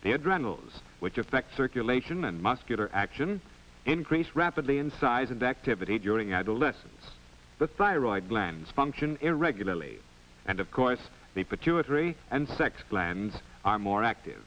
The 0.00 0.12
adrenals, 0.12 0.80
which 1.00 1.18
affect 1.18 1.54
circulation 1.54 2.24
and 2.24 2.42
muscular 2.42 2.88
action, 2.94 3.42
increase 3.84 4.34
rapidly 4.34 4.78
in 4.78 4.90
size 4.90 5.30
and 5.30 5.42
activity 5.42 5.98
during 5.98 6.32
adolescence. 6.32 7.10
The 7.58 7.66
thyroid 7.66 8.30
glands 8.30 8.70
function 8.70 9.18
irregularly, 9.20 9.98
and 10.46 10.60
of 10.60 10.70
course, 10.70 11.10
the 11.34 11.44
pituitary 11.44 12.16
and 12.30 12.48
sex 12.48 12.82
glands 12.88 13.36
are 13.66 13.78
more 13.78 14.02
active. 14.02 14.42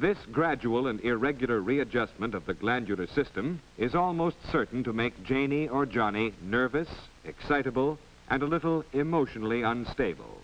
This 0.00 0.16
gradual 0.32 0.86
and 0.86 0.98
irregular 1.02 1.60
readjustment 1.60 2.34
of 2.34 2.46
the 2.46 2.54
glandular 2.54 3.06
system 3.06 3.60
is 3.76 3.94
almost 3.94 4.38
certain 4.50 4.82
to 4.84 4.94
make 4.94 5.24
Janie 5.24 5.68
or 5.68 5.84
Johnny 5.84 6.32
nervous, 6.40 6.88
excitable, 7.22 7.98
and 8.30 8.42
a 8.42 8.46
little 8.46 8.82
emotionally 8.94 9.60
unstable. 9.60 10.40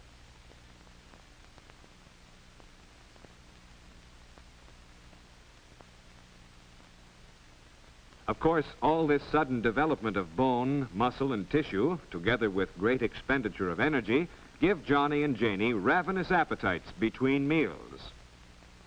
Of 8.28 8.38
course, 8.38 8.66
all 8.82 9.06
this 9.06 9.22
sudden 9.32 9.62
development 9.62 10.18
of 10.18 10.36
bone, 10.36 10.86
muscle, 10.92 11.32
and 11.32 11.48
tissue, 11.48 11.96
together 12.10 12.50
with 12.50 12.76
great 12.78 13.00
expenditure 13.00 13.70
of 13.70 13.80
energy, 13.80 14.28
give 14.60 14.84
Johnny 14.84 15.22
and 15.22 15.34
Janie 15.34 15.72
ravenous 15.72 16.30
appetites 16.30 16.92
between 17.00 17.48
meals 17.48 18.10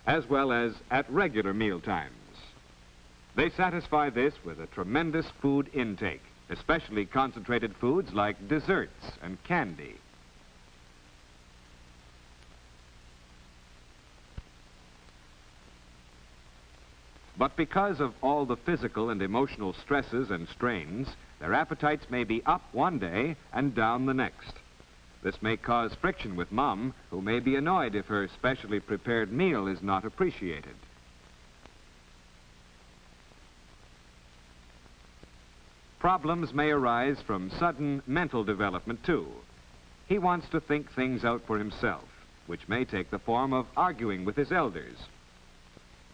as 0.06 0.28
well 0.28 0.52
as 0.52 0.74
at 0.90 1.10
regular 1.10 1.54
meal 1.54 1.80
times. 1.80 2.14
They 3.36 3.50
satisfy 3.50 4.10
this 4.10 4.34
with 4.44 4.60
a 4.60 4.66
tremendous 4.66 5.26
food 5.40 5.70
intake, 5.72 6.22
especially 6.48 7.06
concentrated 7.06 7.74
foods 7.76 8.12
like 8.12 8.48
desserts 8.48 9.12
and 9.22 9.42
candy. 9.44 9.94
But 17.40 17.56
because 17.56 18.00
of 18.00 18.12
all 18.20 18.44
the 18.44 18.58
physical 18.58 19.08
and 19.08 19.22
emotional 19.22 19.72
stresses 19.72 20.30
and 20.30 20.46
strains, 20.48 21.08
their 21.38 21.54
appetites 21.54 22.10
may 22.10 22.24
be 22.24 22.42
up 22.44 22.62
one 22.72 22.98
day 22.98 23.36
and 23.50 23.74
down 23.74 24.04
the 24.04 24.12
next. 24.12 24.59
This 25.22 25.42
may 25.42 25.56
cause 25.56 25.94
friction 25.94 26.34
with 26.34 26.50
Mom, 26.50 26.94
who 27.10 27.20
may 27.20 27.40
be 27.40 27.56
annoyed 27.56 27.94
if 27.94 28.06
her 28.06 28.26
specially 28.28 28.80
prepared 28.80 29.30
meal 29.30 29.66
is 29.66 29.82
not 29.82 30.04
appreciated. 30.04 30.74
Problems 35.98 36.54
may 36.54 36.70
arise 36.70 37.20
from 37.20 37.50
sudden 37.50 38.02
mental 38.06 38.42
development, 38.42 39.04
too. 39.04 39.26
He 40.06 40.18
wants 40.18 40.48
to 40.48 40.60
think 40.60 40.90
things 40.90 41.24
out 41.24 41.42
for 41.46 41.58
himself, 41.58 42.08
which 42.46 42.68
may 42.68 42.86
take 42.86 43.10
the 43.10 43.18
form 43.18 43.52
of 43.52 43.66
arguing 43.76 44.24
with 44.24 44.36
his 44.36 44.50
elders. 44.50 44.96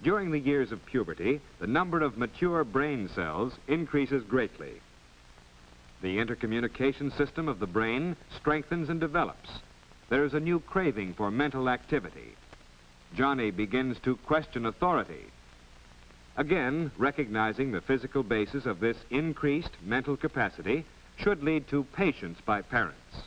During 0.02 0.32
the 0.32 0.40
years 0.40 0.72
of 0.72 0.84
puberty, 0.84 1.40
the 1.60 1.68
number 1.68 2.02
of 2.02 2.18
mature 2.18 2.64
brain 2.64 3.08
cells 3.08 3.54
increases 3.68 4.24
greatly. 4.24 4.80
The 6.02 6.18
intercommunication 6.18 7.16
system 7.16 7.48
of 7.48 7.58
the 7.58 7.66
brain 7.66 8.16
strengthens 8.36 8.88
and 8.88 9.00
develops. 9.00 9.50
There 10.08 10.24
is 10.24 10.34
a 10.34 10.40
new 10.40 10.60
craving 10.60 11.14
for 11.14 11.30
mental 11.30 11.68
activity. 11.68 12.34
Johnny 13.14 13.50
begins 13.50 13.98
to 14.00 14.16
question 14.16 14.66
authority. 14.66 15.26
Again, 16.36 16.90
recognizing 16.98 17.72
the 17.72 17.80
physical 17.80 18.22
basis 18.22 18.66
of 18.66 18.80
this 18.80 18.98
increased 19.10 19.72
mental 19.82 20.16
capacity 20.16 20.84
should 21.16 21.42
lead 21.42 21.66
to 21.68 21.84
patience 21.94 22.38
by 22.44 22.60
parents 22.60 23.22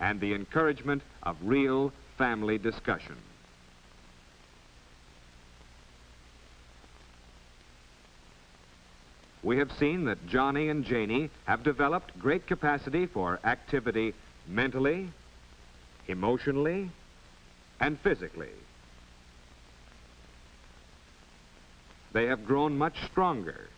and 0.00 0.18
the 0.18 0.34
encouragement 0.34 1.02
of 1.22 1.36
real 1.42 1.92
family 2.16 2.56
discussion. 2.58 3.16
We 9.44 9.58
have 9.58 9.70
seen 9.72 10.06
that 10.06 10.26
Johnny 10.26 10.70
and 10.70 10.84
Janie 10.84 11.28
have 11.44 11.62
developed 11.62 12.18
great 12.18 12.46
capacity 12.46 13.04
for 13.06 13.38
activity 13.44 14.14
mentally, 14.48 15.10
emotionally, 16.08 16.90
and 17.78 18.00
physically. 18.00 18.48
They 22.12 22.26
have 22.26 22.46
grown 22.46 22.78
much 22.78 22.94
stronger. 23.10 23.68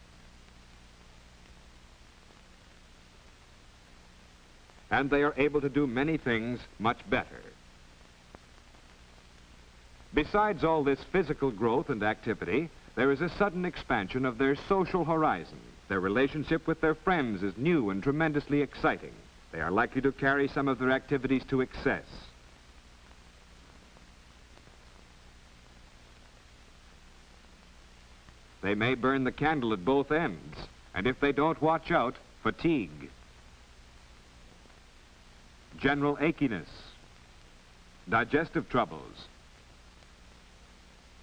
And 4.91 5.11
they 5.11 5.25
are 5.25 5.35
able 5.37 5.61
to 5.63 5.69
do 5.69 5.87
many 5.89 6.17
things 6.17 6.61
much 6.79 6.99
better. 7.11 7.43
Besides 10.15 10.63
all 10.63 10.85
this 10.85 11.03
physical 11.11 11.51
growth 11.51 11.91
and 11.91 12.03
activity, 12.05 12.71
there 12.97 13.13
is 13.13 13.21
a 13.21 13.29
sudden 13.29 13.65
expansion 13.65 14.25
of 14.25 14.39
their 14.39 14.57
social 14.69 15.05
horizon. 15.05 15.61
Their 15.89 16.01
relationship 16.01 16.67
with 16.67 16.81
their 16.81 16.95
friends 16.95 17.43
is 17.43 17.57
new 17.57 17.91
and 17.91 18.03
tremendously 18.03 18.63
exciting. 18.63 19.13
They 19.53 19.61
are 19.61 19.71
likely 19.71 20.01
to 20.01 20.13
carry 20.13 20.49
some 20.49 20.67
of 20.67 20.79
their 20.79 20.91
activities 20.91 21.43
to 21.49 21.61
excess. 21.61 22.05
They 28.63 28.75
may 28.75 28.95
burn 28.95 29.25
the 29.25 29.31
candle 29.31 29.75
at 29.75 29.85
both 29.85 30.11
ends, 30.11 30.57
and 30.95 31.07
if 31.07 31.21
they 31.21 31.31
don't 31.31 31.61
watch 31.63 31.91
out, 31.91 32.17
fatigue, 32.43 33.11
general 35.79 36.17
achiness, 36.17 36.67
digestive 38.09 38.69
troubles, 38.69 39.29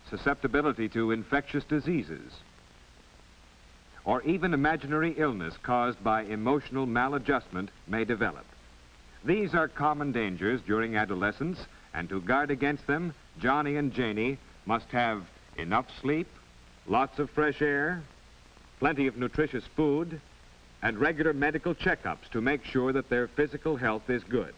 susceptibility 0.10 0.90
to 0.90 1.12
infectious 1.12 1.64
diseases, 1.64 2.34
or 4.06 4.22
even 4.24 4.54
imaginary 4.54 5.14
illness 5.18 5.56
caused 5.64 6.04
by 6.04 6.24
emotional 6.24 6.86
maladjustment 6.86 7.70
may 7.88 8.04
develop. 8.04 8.46
These 9.24 9.56
are 9.56 9.68
common 9.68 10.12
dangers 10.12 10.60
during 10.68 10.98
adolescence, 10.98 11.60
and 11.94 12.10
to 12.10 12.20
guard 12.20 12.52
against 12.52 12.86
them, 12.88 13.14
Johnny 13.40 13.78
and 13.78 13.94
Janie 13.94 14.38
must 14.66 14.88
have 14.88 15.24
enough 15.58 15.86
sleep, 16.02 16.28
lots 16.88 17.20
of 17.20 17.30
fresh 17.30 17.62
air, 17.62 18.04
plenty 18.80 19.08
of 19.08 19.18
nutritious 19.18 19.64
food, 19.76 20.20
and 20.82 20.98
regular 20.98 21.32
medical 21.32 21.74
checkups 21.74 22.30
to 22.32 22.42
make 22.42 22.66
sure 22.66 22.92
that 22.92 23.10
their 23.10 23.28
physical 23.30 23.78
health 23.78 24.10
is 24.10 24.24
good. 24.26 24.54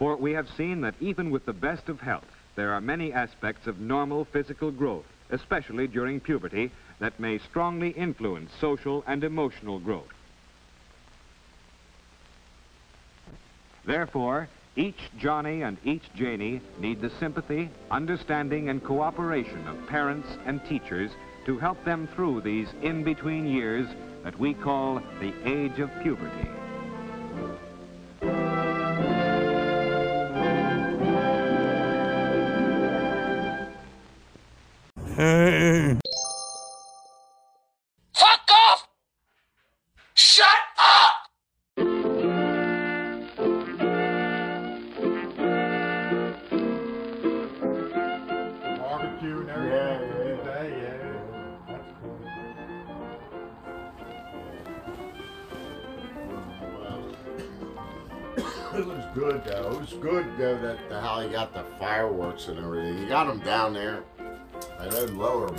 For 0.00 0.16
we 0.16 0.32
have 0.32 0.48
seen 0.56 0.80
that 0.80 0.94
even 0.98 1.30
with 1.30 1.44
the 1.44 1.52
best 1.52 1.90
of 1.90 2.00
health, 2.00 2.24
there 2.56 2.72
are 2.72 2.80
many 2.80 3.12
aspects 3.12 3.66
of 3.66 3.80
normal 3.80 4.24
physical 4.24 4.70
growth, 4.70 5.04
especially 5.28 5.88
during 5.88 6.20
puberty, 6.20 6.70
that 7.00 7.20
may 7.20 7.36
strongly 7.36 7.90
influence 7.90 8.50
social 8.62 9.04
and 9.06 9.22
emotional 9.22 9.78
growth. 9.78 10.08
Therefore, 13.84 14.48
each 14.74 15.10
Johnny 15.18 15.60
and 15.60 15.76
each 15.84 16.10
Janie 16.14 16.62
need 16.78 17.02
the 17.02 17.10
sympathy, 17.20 17.68
understanding, 17.90 18.70
and 18.70 18.82
cooperation 18.82 19.68
of 19.68 19.86
parents 19.86 20.28
and 20.46 20.64
teachers 20.64 21.10
to 21.44 21.58
help 21.58 21.84
them 21.84 22.08
through 22.16 22.40
these 22.40 22.68
in-between 22.80 23.46
years 23.46 23.86
that 24.24 24.38
we 24.38 24.54
call 24.54 25.02
the 25.20 25.34
age 25.44 25.78
of 25.78 25.90
puberty. 26.02 26.48
Fuck 35.20 36.00
off! 38.50 38.88
Shut 40.14 40.46
up! 40.78 41.28
Barbecue 48.78 49.40
and 49.40 49.50
everything. 49.50 49.68
Yeah, 49.68 50.00
yeah. 50.00 50.36
day, 50.42 50.68
yeah. 50.80 50.96
That's 51.68 51.90
cool. 52.00 52.16
It 58.80 58.86
was 58.86 59.04
good 59.14 59.44
though. 59.44 59.72
It 59.72 59.80
was 59.80 59.92
good 60.00 60.26
though 60.38 60.58
that 60.62 60.88
the, 60.88 60.98
how 60.98 61.20
he 61.20 61.28
got 61.28 61.52
the 61.52 61.64
fireworks 61.78 62.48
and 62.48 62.58
everything. 62.58 62.96
He 62.96 63.04
got 63.04 63.26
them 63.26 63.40
down 63.40 63.74
there. 63.74 64.02
And 64.80 64.92
then 64.92 65.18
lower, 65.18 65.54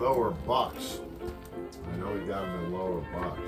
lower 0.00 0.30
bucks. 0.30 1.00
I 1.92 1.96
know 1.96 2.14
he 2.18 2.26
got 2.26 2.42
them 2.42 2.64
in 2.64 2.72
lower 2.72 3.00
box. 3.12 3.40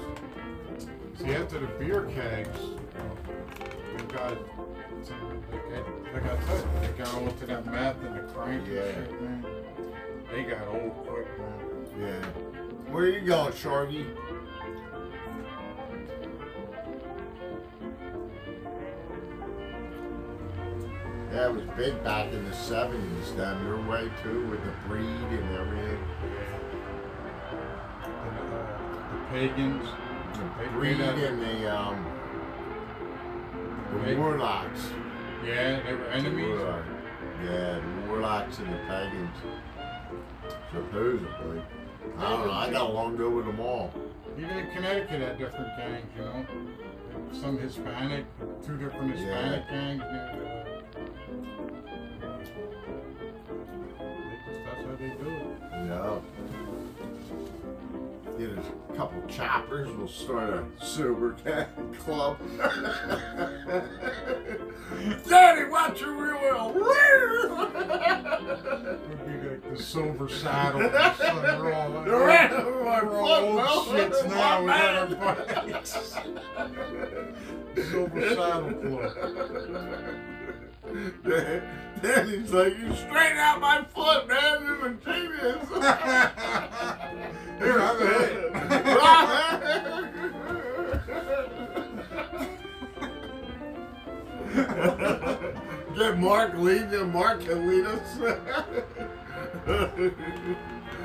See, 1.18 1.30
after 1.34 1.58
the 1.60 1.66
beer 1.78 2.04
kegs, 2.14 2.58
we 3.96 4.02
got 4.14 4.36
like, 6.12 6.24
I- 6.24 6.36
I 6.36 6.40
said, 6.46 6.82
they 6.82 6.98
got 7.04 7.14
onto 7.14 7.46
that 7.46 7.66
meth 7.66 8.02
and 8.04 8.16
the 8.16 8.32
crank 8.32 8.66
Yeah. 8.66 8.80
and 8.80 9.06
shit, 9.06 9.20
man. 9.22 9.44
They 10.30 10.42
got 10.44 10.66
old 10.68 10.92
quick, 11.06 11.26
man. 11.38 11.86
Yeah. 11.98 12.92
Where 12.92 13.06
you 13.08 13.20
going, 13.20 13.52
Shorty? 13.54 14.06
Yeah, 21.50 21.56
it 21.56 21.66
was 21.66 21.76
big 21.76 22.04
back 22.04 22.32
in 22.32 22.44
the 22.48 22.54
seventies 22.54 23.30
down 23.30 23.64
your 23.64 23.80
way 23.88 24.10
too, 24.22 24.46
with 24.46 24.64
the 24.64 24.72
breed 24.88 25.04
and 25.04 25.56
everything. 25.56 25.98
And, 28.02 28.38
uh, 28.52 28.66
the 29.12 29.18
pagans. 29.30 29.88
They 30.58 30.68
Breed 30.68 31.00
and 31.00 31.42
the 31.42 31.76
um, 31.76 32.06
the 34.04 34.16
warlocks. 34.16 34.90
Yeah, 35.44 35.80
they 35.82 35.94
were 35.94 36.06
enemies. 36.06 36.58
Warlock. 36.58 36.84
Yeah, 37.44 37.80
the 37.80 38.08
warlocks 38.08 38.58
and 38.58 38.72
the 38.72 38.78
pagans. 38.86 39.36
Supposedly. 40.72 41.62
I 42.18 42.30
don't 42.30 42.46
know. 42.46 42.52
I 42.52 42.70
got 42.70 42.90
along 42.90 43.16
good 43.16 43.32
with 43.32 43.46
them 43.46 43.60
all. 43.60 43.92
Even 44.38 44.50
in 44.50 44.70
Connecticut 44.70 45.20
had 45.20 45.38
different 45.38 45.76
gangs, 45.76 46.06
you 46.16 46.22
know. 46.22 46.46
Some 47.32 47.58
Hispanic, 47.58 48.24
two 48.64 48.76
different 48.76 49.16
Hispanic 49.16 49.68
gangs. 49.68 50.02
Yeah. 50.02 50.26
They 50.36 50.59
it. 55.90 55.96
Yeah. 55.98 56.20
Get 58.38 58.50
a 58.56 58.62
couple 58.96 59.20
choppers. 59.28 59.88
We'll 59.96 60.08
start 60.08 60.54
a 60.54 60.64
sober 60.84 61.32
cat 61.44 61.68
club. 61.98 62.38
Daddy, 65.28 65.64
watch 65.70 66.00
your 66.00 66.12
real 66.12 66.38
well. 66.40 66.72
Would 66.72 66.82
be 69.26 69.48
like 69.48 69.62
the 69.70 69.82
silver 69.82 70.28
saddle. 70.28 70.80
They're 70.90 71.74
all, 71.74 71.90
The 71.92 72.00
they're 72.00 72.30
all, 72.30 72.68
of 72.68 72.84
my 72.84 73.00
they're 73.00 73.10
all 73.20 73.58
foot, 73.84 74.00
old 74.00 74.12
shits 74.12 74.20
now. 74.28 74.60
We 74.62 74.66
got 74.68 74.94
our 74.96 75.06
bikes. 75.66 75.92
Silver 77.90 78.22
saddle 78.34 78.72
club. 78.72 80.16
Daddy's 82.02 82.52
like, 82.52 82.76
you 82.76 82.92
straighten 82.96 83.38
out 83.38 83.60
my 83.60 83.84
foot, 83.84 84.26
man. 84.26 84.64
You're 84.64 84.86
a 84.86 84.94
genius. 84.94 85.68
Here, 87.58 87.78
have 87.78 88.00
Get 95.96 96.18
Mark 96.18 96.54
lead 96.56 96.90
you. 96.90 97.04
Mark 97.04 97.40
can 97.44 97.68
lead 97.68 97.86
us. 97.86 98.18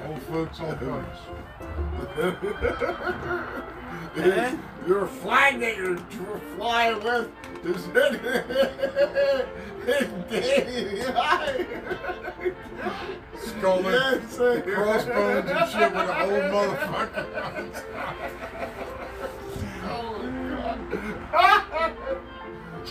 Old 0.08 0.22
folks, 0.24 0.60
old 0.62 0.80
folks. 0.80 1.20
Your 4.88 5.06
flag 5.08 5.60
that 5.60 5.76
you're 5.78 5.98
flying 6.56 7.04
with 7.04 7.30
is 7.66 7.88
is 7.88 7.88
and 9.88 10.26
Skull 13.38 13.78
and 13.80 13.86
Yes, 13.86 14.36
crossbones 14.64 15.50
and 15.50 15.70
shit 15.70 15.92
with 15.94 16.10
an 16.10 16.22
old 16.22 16.44
motherfucker. 16.54 17.26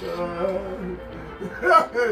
Uh, 0.03 0.59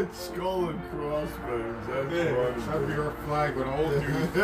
skull 0.13 0.69
and 0.69 0.79
crossbones. 0.91 1.87
That's 1.87 2.13
Yeah, 2.13 2.25
funny. 2.25 2.61
that'd 2.65 2.87
our 2.99 3.11
flag 3.25 3.55
with 3.55 3.67
an 3.67 3.73
old 3.73 4.01
dude. 4.01 4.37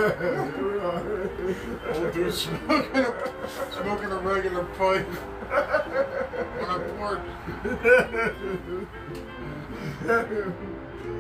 Old 1.96 2.14
dude 2.14 2.34
smoking 2.34 3.06
a, 3.06 3.14
smoking 3.72 4.12
a 4.12 4.18
regular 4.20 4.64
pipe 4.78 5.08
on 6.68 6.82
a 6.82 6.84
porch. 6.98 7.22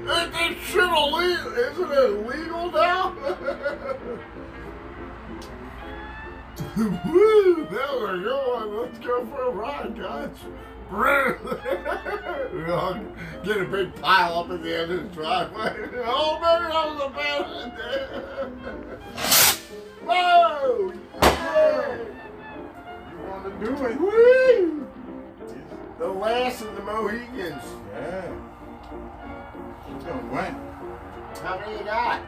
Ain't 0.10 0.32
this 0.34 0.58
shit 0.66 0.84
illegal? 0.84 1.54
Isn't 1.54 1.92
it 1.92 2.10
illegal 2.10 2.72
now? 2.72 3.16
Woo! 7.06 7.68
Now 7.72 8.00
we're 8.00 8.24
going. 8.24 8.78
Let's 8.78 9.00
go 9.00 9.26
for 9.26 9.44
a 9.44 9.50
ride, 9.52 9.98
guys. 9.98 10.30
get 13.44 13.58
a 13.58 13.66
big 13.66 13.94
pile 14.02 14.40
up 14.40 14.50
at 14.50 14.64
the 14.64 14.82
end 14.82 14.92
of 14.92 15.04
the 15.04 15.10
driveway. 15.16 15.76
Oh, 16.06 16.40
maybe 16.42 16.66
that 16.72 16.86
was 16.90 17.02
a 17.06 17.10
bad 17.16 17.46
idea. 17.68 18.08
Whoa! 20.04 20.92
Yay! 21.22 22.08
You 23.12 23.18
want 23.30 23.42
to 23.46 23.52
do 23.66 23.72
it? 23.86 23.94
Woo! 24.00 24.88
The 26.00 26.08
last 26.08 26.62
of 26.62 26.74
the 26.78 26.82
Mohicans. 26.82 27.62
Yeah. 27.92 28.32
So 30.00 30.12
when? 30.32 30.56
How 31.44 31.60
many 31.60 31.78
you 31.78 31.84
got? 31.84 32.22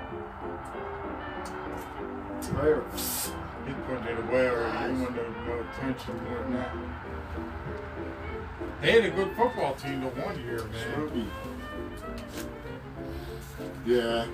There. 2.62 2.84
He's 2.92 3.76
putting 3.88 4.08
it 4.08 4.20
away 4.20 4.50
already. 4.50 4.94
He 4.94 5.02
wanted 5.02 5.48
no 5.48 5.66
attention 5.72 6.24
more 6.26 6.40
than 6.40 6.54
that. 6.54 6.76
They 8.82 8.92
had 8.92 9.06
a 9.06 9.12
good 9.12 9.38
football 9.38 9.76
team 9.76 10.02
the 10.02 10.08
one 10.08 10.38
year, 10.44 10.66
man. 10.66 11.32
Yeah. 13.86 14.26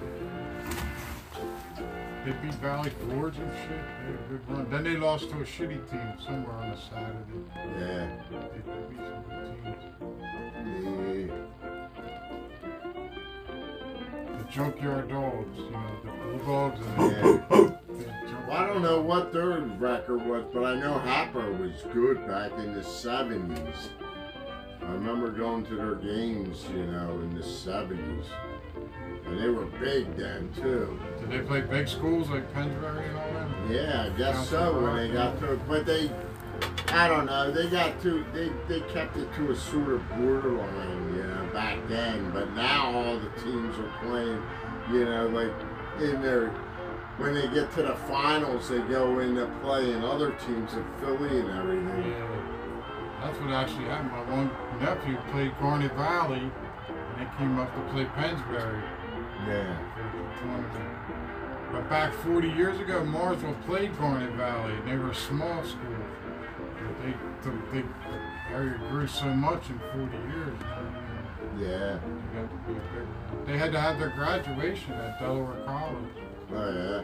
They 2.28 2.34
beat 2.42 2.56
Valley 2.56 2.90
Forge 2.90 3.38
and 3.38 3.52
shit. 3.54 3.70
They 3.70 4.06
had 4.06 4.16
a 4.16 4.28
good 4.28 4.50
run. 4.50 4.70
Then 4.70 4.84
they 4.84 4.98
lost 4.98 5.30
to 5.30 5.38
a 5.38 5.46
shitty 5.46 5.90
team 5.90 6.14
somewhere 6.26 6.56
on 6.56 6.72
a 6.72 6.78
Saturday. 6.78 7.40
Yeah. 7.80 8.10
They 8.30 8.38
beat 8.90 9.00
some 9.00 9.24
good 9.30 9.48
teams. 9.64 9.84
Yeah. 10.68 11.32
The 14.40 14.44
Junkyard 14.52 15.08
Dogs, 15.08 15.58
you 15.58 15.72
know, 15.72 15.90
the 16.04 16.12
Bulldogs 16.44 16.82
and 16.86 17.00
the, 17.00 17.80
the 17.94 18.06
Well, 18.46 18.58
I 18.58 18.68
don't 18.68 18.82
know 18.90 19.00
what 19.00 19.32
their 19.32 19.62
record 19.62 20.26
was, 20.26 20.44
but 20.54 20.66
I 20.66 20.76
know 20.82 21.00
Happer 21.00 21.54
was 21.54 21.82
good 21.94 22.28
back 22.28 22.52
in 22.58 22.74
the 22.74 22.82
70s. 22.82 23.88
I 24.82 24.92
remember 24.92 25.32
going 25.32 25.66
to 25.68 25.78
their 25.78 25.96
games, 25.96 26.66
you 26.74 26.88
know, 26.88 27.22
in 27.22 27.34
the 27.34 27.42
70s. 27.42 28.26
And 29.28 29.40
they 29.40 29.50
were 29.50 29.66
big 29.66 30.16
then, 30.16 30.50
too. 30.56 30.98
Did 31.20 31.30
they 31.30 31.40
play 31.40 31.62
big 31.62 31.88
schools 31.88 32.30
like 32.30 32.52
Pennsbury 32.54 33.08
and 33.08 33.18
all 33.18 33.34
that? 33.34 33.50
Yeah, 33.70 34.06
I 34.06 34.18
guess 34.18 34.48
so 34.50 34.82
when 34.82 34.96
they 34.96 35.10
got 35.12 35.40
to. 35.42 35.60
But 35.68 35.86
they, 35.86 36.10
I 36.88 37.10
don't 37.10 37.26
know, 37.26 37.52
they 37.52 37.70
got 37.70 38.02
to, 38.04 38.26
they, 38.34 38.50
they 38.70 38.80
kept 38.88 39.18
it 39.18 39.28
to 39.36 39.52
a 39.52 39.56
sort 39.56 39.90
of 39.90 40.08
borderline, 40.12 41.16
you 41.16 41.24
know, 41.24 41.50
back 41.54 41.78
then. 41.90 42.32
But 42.32 42.54
now 42.54 42.94
all 42.94 43.20
the 43.20 43.30
teams 43.42 43.78
are 43.78 43.92
playing, 44.02 44.42
you 44.92 45.06
know, 45.06 45.28
like 45.28 45.52
in 46.02 46.22
their, 46.22 46.50
when 47.18 47.34
they 47.34 47.48
get 47.50 47.74
to 47.74 47.84
the 47.84 47.96
finals, 48.08 48.70
they 48.70 48.80
go 48.80 49.20
into 49.20 49.46
playing 49.62 50.04
other 50.06 50.32
teams 50.34 50.74
in 50.74 50.86
Philly 51.02 51.40
and 51.42 51.50
everything. 51.50 52.12
Yeah. 52.12 52.44
That's 53.22 53.38
what 53.40 53.50
actually 53.50 53.86
happened. 53.86 54.12
My 54.12 54.24
one 54.38 54.52
nephew 54.80 55.18
played 55.32 55.52
Garnet 55.60 55.92
Valley, 55.96 56.40
and 56.40 56.52
they 57.18 57.38
came 57.38 57.60
up 57.60 57.74
to 57.76 57.92
play 57.92 58.06
Pennsbury 58.06 58.82
Yeah. 59.46 59.78
for 59.94 60.18
the 60.18 60.40
tournament. 60.40 60.98
But 61.72 61.90
back 61.90 62.14
40 62.14 62.50
years 62.50 62.80
ago, 62.80 63.04
Morrisville 63.04 63.56
played 63.66 63.98
Garnet 63.98 64.32
Valley, 64.34 64.74
they 64.86 64.96
were 64.96 65.12
a 65.12 65.16
small 65.16 65.64
school. 65.64 65.98
But 66.80 67.04
they, 67.04 67.14
the, 67.44 67.58
they, 67.72 67.82
the 67.82 68.56
area 68.56 68.78
grew 68.90 69.08
so 69.08 69.26
much 69.26 69.70
in 69.70 69.80
40 69.80 70.18
years. 70.18 70.58
Yeah. 71.60 72.00
They, 72.00 72.40
got 72.40 72.50
to 72.50 72.72
be 72.72 72.78
a 72.78 73.46
they 73.46 73.58
had 73.58 73.72
to 73.74 73.80
have 73.80 74.00
their 74.00 74.10
graduation 74.10 74.94
at 74.94 75.20
Delaware 75.20 75.64
College. 75.66 75.98
Oh, 76.56 76.72
yeah. 76.72 77.04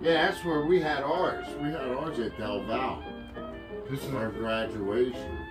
Yeah, 0.00 0.26
that's 0.26 0.44
where 0.44 0.64
we 0.64 0.80
had 0.80 1.02
ours. 1.02 1.46
We 1.62 1.70
had 1.70 1.80
ours 1.80 2.18
at 2.18 2.36
Del 2.38 2.62
Val. 2.64 3.02
This 3.90 4.04
is 4.04 4.14
Our 4.14 4.30
graduation. 4.30 5.43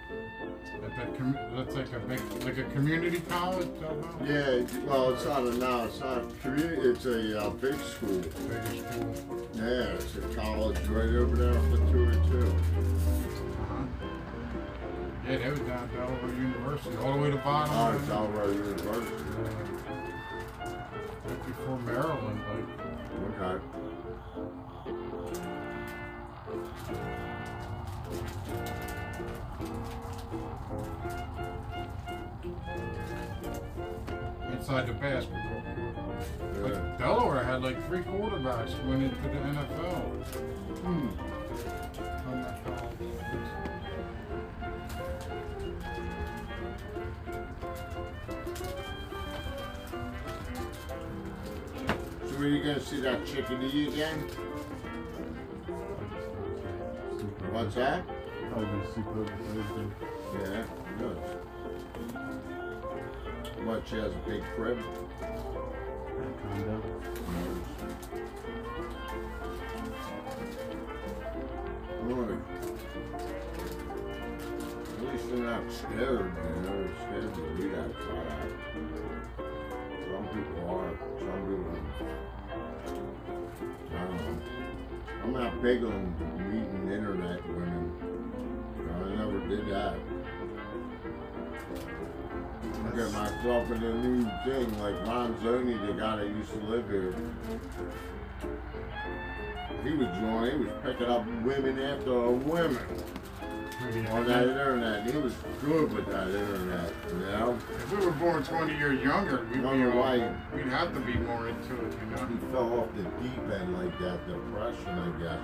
That 0.82 1.18
com, 1.18 1.38
that's 1.56 1.76
like 1.76 1.92
a 1.94 2.00
big, 2.00 2.20
like 2.44 2.58
a 2.58 2.64
community 2.72 3.22
college. 3.30 3.68
Delaware? 3.80 4.06
Yeah, 4.26 4.66
well, 4.86 5.14
it's 5.14 5.26
not 5.26 5.44
a, 5.44 5.58
now. 5.58 5.86
it's 5.86 6.00
not 6.00 6.18
a 6.20 6.26
community, 6.42 6.90
it's 6.90 7.06
a 7.06 7.42
uh, 7.42 7.50
big 7.52 7.80
school. 7.80 8.20
Bigger 8.20 8.76
school. 8.76 9.16
Yeah, 9.54 9.96
it's 9.96 10.16
a 10.16 10.22
college 10.36 10.80
right 10.88 11.10
over 11.16 11.36
there 11.36 11.58
off 11.58 11.74
of 11.74 11.92
202. 11.92 12.38
Uh-huh. 12.38 13.86
Yeah, 15.28 15.38
they 15.38 15.50
was 15.50 15.60
down 15.60 15.84
at 15.84 15.94
Delaware 15.94 16.34
University, 16.36 16.98
all 16.98 17.14
the 17.14 17.20
way 17.20 17.30
to 17.32 17.38
the 17.38 17.44
bottom. 17.44 17.76
Oh, 17.76 17.92
it's 17.94 18.04
it. 18.04 18.08
Delaware 18.08 18.52
University. 18.52 19.24
Uh, 20.62 20.70
right 21.26 21.46
before 21.46 21.80
Maryland, 21.80 22.42
like. 22.50 22.84
Okay. 23.40 23.84
inside 26.84 28.68
the 28.68 28.83
outside 34.64 34.88
the 34.88 34.94
basket. 34.94 35.36
But 36.62 36.98
Delaware 36.98 37.44
had 37.44 37.62
like 37.62 37.86
three 37.88 38.00
quarterbacks 38.00 38.72
went 38.88 39.04
into 39.04 39.22
the 39.24 39.28
NFL. 39.28 40.24
Hmm. 40.80 41.10
Oh 42.26 42.32
so 52.30 52.36
are 52.38 52.48
you 52.48 52.64
gonna 52.64 52.80
see 52.80 53.02
that 53.02 53.26
chicken 53.26 53.60
to 53.60 53.68
you 53.68 53.90
again? 53.90 54.20
What's 57.52 57.76
that? 57.76 58.06
Yeah. 60.40 60.64
She 63.86 63.96
has 63.96 64.14
a 64.14 64.18
big 64.28 64.44
crib? 64.56 64.78
Condo. 66.42 66.78
Good. 72.08 72.38
At 74.90 75.02
least 75.12 75.26
they're 75.30 75.40
not 75.40 75.72
scared, 75.72 76.32
you 76.36 76.62
know, 76.62 76.76
they're 76.78 76.96
scared 77.04 77.32
to 77.34 77.42
be 77.56 77.64
that 77.70 77.92
far 78.04 78.24
out. 78.24 78.52
Some 80.12 80.26
people 80.28 80.62
are, 80.70 80.92
some 81.20 81.42
people 81.48 81.68
know. 81.72 81.82
I'm 85.24 85.32
not 85.34 85.52
big 85.62 85.80
on 85.84 86.00
meeting 86.52 86.84
internet 86.92 87.42
women. 87.48 87.84
I 88.78 89.16
never 89.16 89.40
did 89.48 89.64
that. 89.70 89.96
I 92.94 92.96
got 92.96 93.12
myself 93.12 93.72
in 93.72 93.82
a 93.82 93.94
new 94.04 94.24
thing 94.46 94.80
like 94.80 94.94
Ron 95.08 95.34
Zoni, 95.42 95.88
the 95.88 95.94
guy 95.94 96.18
that 96.18 96.28
used 96.28 96.52
to 96.52 96.60
live 96.60 96.88
here. 96.88 97.16
He 99.84 99.96
was 99.96 100.08
doing, 100.20 100.52
he 100.52 100.66
was 100.66 100.74
picking 100.84 101.08
up 101.08 101.26
women 101.42 101.80
after 101.80 102.30
women 102.30 102.78
on 104.12 104.28
that 104.28 104.44
internet. 104.48 105.10
He 105.10 105.18
was 105.18 105.34
good 105.60 105.92
with 105.92 106.06
that 106.06 106.28
internet, 106.28 106.94
you 107.10 107.16
know? 107.16 107.58
If 107.74 107.92
we 107.98 108.06
were 108.06 108.12
born 108.12 108.44
20 108.44 108.78
years 108.78 109.04
younger, 109.04 109.44
we'd, 109.46 109.54
be, 109.54 109.60
Wonder 109.62 109.92
uh, 109.92 109.96
why. 109.96 110.36
we'd 110.56 110.68
have 110.68 110.94
to 110.94 111.00
be 111.00 111.16
more 111.16 111.50
into 111.50 111.74
it, 111.74 111.94
you 112.00 112.16
know? 112.16 112.28
He 112.28 112.38
fell 112.52 112.80
off 112.80 112.90
the 112.96 113.02
deep 113.24 113.50
end 113.60 113.76
like 113.76 113.98
that, 114.02 114.20
depression, 114.28 115.00
I 115.00 115.20
guess. 115.20 115.40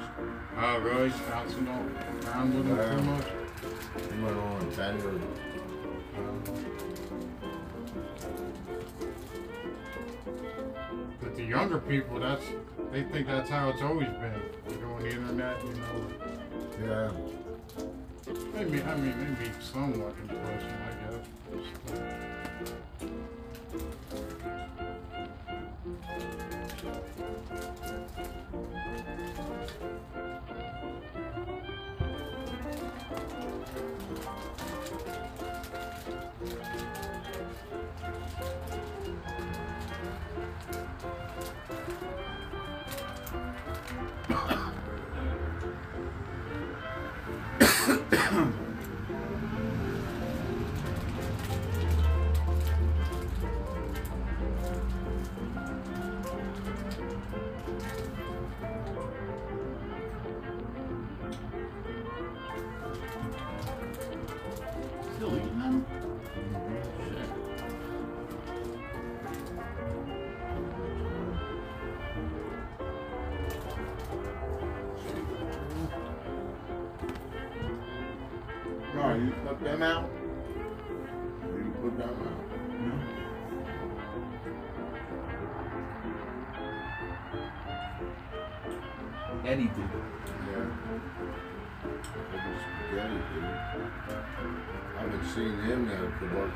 Oh, 0.55 0.79
really? 0.81 1.09
Bouncing 1.27 1.67
off 1.67 2.27
around 2.27 2.53
with 2.55 2.67
them 2.67 2.77
Yeah. 2.77 2.95
too 2.95 3.03
much? 3.05 3.25
He 4.13 4.21
went 4.21 4.37
on 4.37 4.61
a 4.61 4.75
bender. 4.75 5.19
The 11.39 11.45
younger 11.45 11.79
people, 11.79 12.19
that's 12.19 12.43
they 12.91 13.03
think 13.03 13.27
that's 13.27 13.49
how 13.49 13.69
it's 13.69 13.81
always 13.81 14.09
been. 14.09 14.33
You 14.69 14.75
go 14.75 14.87
on 14.89 15.03
the 15.03 15.09
internet, 15.09 15.63
you 15.63 15.73
know. 15.73 16.07
Yeah. 16.83 17.11
Maybe 18.53 18.83
I 18.83 18.95
mean 18.97 19.37
maybe 19.39 19.51
somewhat 19.61 20.15
impression, 20.21 20.75
I 20.85 20.91
guess. 21.11 22.19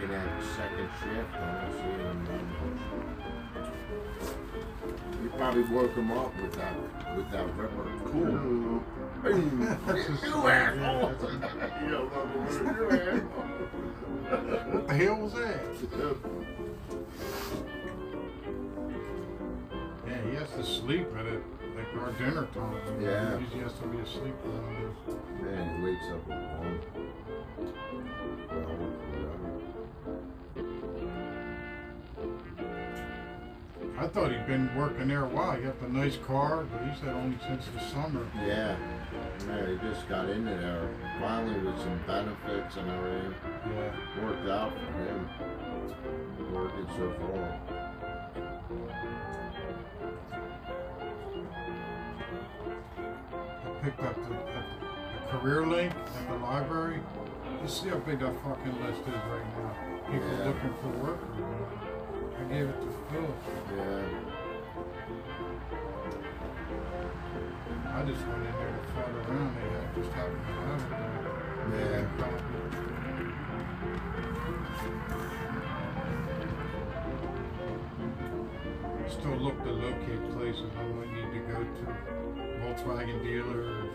Working 0.03 0.15
that 0.15 0.43
second 0.55 0.89
shift. 1.01 1.33
I 1.33 1.37
don't 1.61 1.73
see 1.73 1.93
him. 2.03 2.27
um, 2.27 2.47
You 5.23 5.29
probably 5.37 5.63
woke 5.63 5.93
him 5.95 6.11
up 6.11 6.35
with 6.41 6.53
that 6.53 6.75
with 7.15 7.31
that 7.31 7.45
ripper. 7.55 7.87
Cool. 8.05 8.83
you 9.25 10.47
asshole! 10.47 11.13
You 11.83 11.89
don't 11.91 12.09
love 12.15 12.29
the 12.33 12.39
word, 12.39 12.77
you 12.77 12.85
asshole. 12.99 13.21
What 14.73 14.87
the 14.87 14.93
hell 14.95 15.15
was 15.17 15.33
that? 15.33 15.59
Yeah, 20.07 20.21
he 20.29 20.35
has 20.35 20.49
to 20.51 20.63
sleep 20.63 21.07
at 21.17 21.25
it 21.25 21.43
like 21.75 22.01
our 22.01 22.11
dinner 22.13 22.47
time. 22.53 23.01
Yeah. 23.01 23.39
He 23.53 23.59
has 23.59 23.73
to 23.73 23.87
be 23.87 23.99
asleep 23.99 24.35
around 24.45 24.95
this. 25.07 25.15
Man, 25.41 25.77
he 25.77 25.83
wakes 25.85 26.07
up 26.11 26.31
at 26.31 26.59
one. 26.59 26.79
Well, 28.49 28.75
whatever. 28.77 29.72
I 34.03 34.07
thought 34.07 34.31
he'd 34.31 34.47
been 34.47 34.69
working 34.75 35.07
there 35.07 35.23
a 35.23 35.27
while. 35.29 35.55
He 35.55 35.63
got 35.63 35.79
the 35.79 35.87
nice 35.87 36.17
car, 36.17 36.65
but 36.65 36.81
he's 36.85 36.99
had 36.99 37.13
only 37.13 37.37
since 37.47 37.65
the 37.67 37.79
summer. 37.89 38.25
Yeah. 38.35 38.75
Man, 39.47 39.69
he 39.69 39.87
just 39.87 40.09
got 40.09 40.29
into 40.29 40.49
there 40.49 40.89
finally 41.19 41.59
with 41.59 41.79
some 41.79 41.99
benefits 42.05 42.75
and 42.75 42.89
everything. 42.89 43.33
Yeah. 43.69 44.25
Worked 44.25 44.49
out 44.49 44.73
for 44.73 44.91
him. 45.03 45.29
Working 46.51 46.87
so 46.97 47.13
far. 47.19 47.59
I 53.65 53.83
picked 53.83 54.01
up 54.01 54.15
the, 54.15 54.29
the 54.29 55.37
career 55.37 55.65
link 55.65 55.93
in 56.19 56.33
the 56.33 56.37
library. 56.45 56.99
You 57.61 57.69
see 57.69 57.89
how 57.89 57.99
big 57.99 58.19
that 58.19 58.35
fucking 58.43 58.83
list 58.83 59.01
is 59.01 59.07
right 59.07 59.47
now. 59.57 59.92
People 60.13 60.29
Yeah. 60.29 60.45
looking 60.45 60.73
for 60.79 60.89
work. 61.03 61.21
I 62.39 62.43
gave 62.43 62.69
it 62.69 62.77
to 62.81 62.89
Phil. 63.09 63.29
Yeah. 63.73 64.05
I 67.89 68.03
just 68.05 68.21
went 68.27 68.45
in 68.45 68.53
there 68.53 68.73
to 68.77 68.81
flat 68.93 69.09
around. 69.09 69.51
They 69.55 69.67
had 69.73 69.89
just 69.95 70.11
happened 70.11 70.45
to 70.45 70.53
have 70.53 70.81
it 70.83 70.89
there. 71.71 72.05
Yeah. 72.05 72.69
Still 79.09 79.37
look 79.37 79.57
to 79.63 79.71
locate 79.71 80.31
places 80.33 80.69
I 80.77 80.83
might 80.93 81.11
need 81.11 81.31
to 81.33 81.39
go 81.51 81.59
to. 81.63 81.85
Volkswagen 82.61 83.23
dealers. 83.23 83.89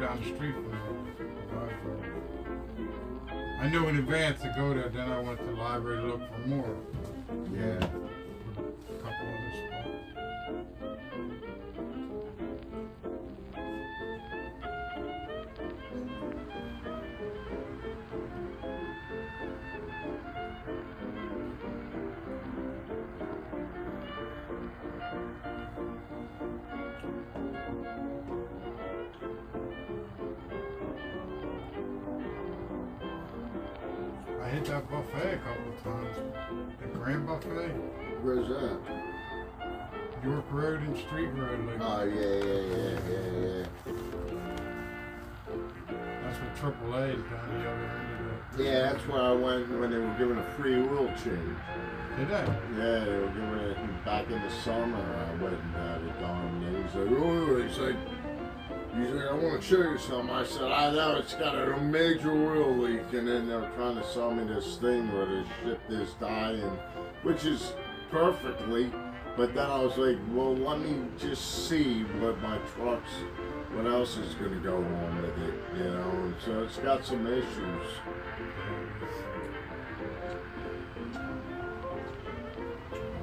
Down 0.00 0.20
the 0.20 0.26
street 0.26 0.54
from 0.54 0.70
the 0.70 1.56
library. 1.56 2.12
I 3.60 3.68
knew 3.68 3.88
in 3.88 3.96
advance 3.96 4.40
to 4.42 4.52
go 4.56 4.72
there, 4.72 4.88
then 4.88 5.10
I 5.10 5.20
went 5.20 5.40
to 5.40 5.44
the 5.44 5.52
library 5.52 6.02
to 6.02 6.06
look 6.06 6.20
for 6.32 6.48
more. 6.48 6.76
Yeah. 7.52 8.07
Times. 35.84 36.16
The 36.80 36.86
Grand 36.98 37.26
Buffet, 37.26 37.70
Where's 38.22 38.48
that? 38.48 38.78
York 40.24 40.44
Road 40.50 40.80
and 40.80 40.96
Street 40.98 41.28
Road. 41.28 41.64
Like, 41.66 41.80
Oh, 41.80 42.02
yeah, 42.04 42.44
yeah, 42.44 42.62
yeah, 42.76 42.98
yeah, 43.08 43.58
yeah. 43.58 43.66
That's 46.22 46.38
what 46.62 46.74
AAA 46.74 47.14
is 47.14 47.22
down 47.30 47.48
the 47.54 47.60
other 47.60 47.86
end 47.86 48.10
of 48.54 48.60
Yeah, 48.60 48.92
that's 48.92 49.04
where 49.08 49.22
I 49.22 49.32
went 49.32 49.80
when 49.80 49.90
they 49.90 49.98
were 49.98 50.14
giving 50.18 50.38
a 50.38 50.42
free 50.56 50.74
oil 50.76 51.06
change. 51.22 51.26
it. 51.28 52.16
Did 52.18 52.28
they? 52.28 52.44
Yeah, 52.76 53.04
they 53.04 53.16
were 53.16 53.28
giving 53.28 53.58
it 53.60 54.04
back 54.04 54.26
in 54.28 54.42
the 54.42 54.50
summer. 54.50 54.98
I 54.98 55.42
went 55.42 55.54
and 55.54 55.74
had 55.74 56.02
it 56.02 56.20
done. 56.20 56.64
And 56.66 56.76
he 56.76 56.82
was 56.82 56.94
like, 56.94 57.10
oh, 57.22 57.62
he's 57.62 57.78
like, 57.78 57.96
I 59.00 59.32
want 59.32 59.62
to 59.62 59.66
show 59.66 59.82
you 59.90 59.98
something. 59.98 60.30
I 60.30 60.44
said, 60.44 60.72
I 60.72 60.90
know 60.90 61.16
it's 61.16 61.34
got 61.34 61.54
a 61.54 61.80
major 61.80 62.32
oil 62.32 62.76
leak. 62.76 63.12
And 63.12 63.28
then 63.28 63.46
they're 63.46 63.70
trying 63.76 63.94
to 63.94 64.04
sell 64.04 64.32
me 64.32 64.44
this 64.52 64.76
thing 64.78 65.12
where 65.12 65.26
they 65.26 65.44
ship 65.62 65.80
this 65.88 66.10
dye 66.14 66.54
in, 66.54 66.78
which 67.22 67.44
is 67.44 67.74
perfectly. 68.10 68.90
But 69.36 69.54
then 69.54 69.70
I 69.70 69.80
was 69.80 69.96
like, 69.96 70.18
well, 70.32 70.52
let 70.56 70.80
me 70.80 70.96
just 71.16 71.68
see 71.68 72.02
what 72.20 72.40
my 72.40 72.58
truck's, 72.74 73.10
what 73.72 73.86
else 73.86 74.16
is 74.16 74.34
going 74.34 74.54
to 74.54 74.60
go 74.60 74.78
on 74.78 75.22
with 75.22 75.38
it, 75.42 75.54
you 75.76 75.84
know. 75.84 76.10
And 76.10 76.34
so 76.44 76.62
it's 76.64 76.78
got 76.78 77.04
some 77.04 77.24
issues. 77.26 77.86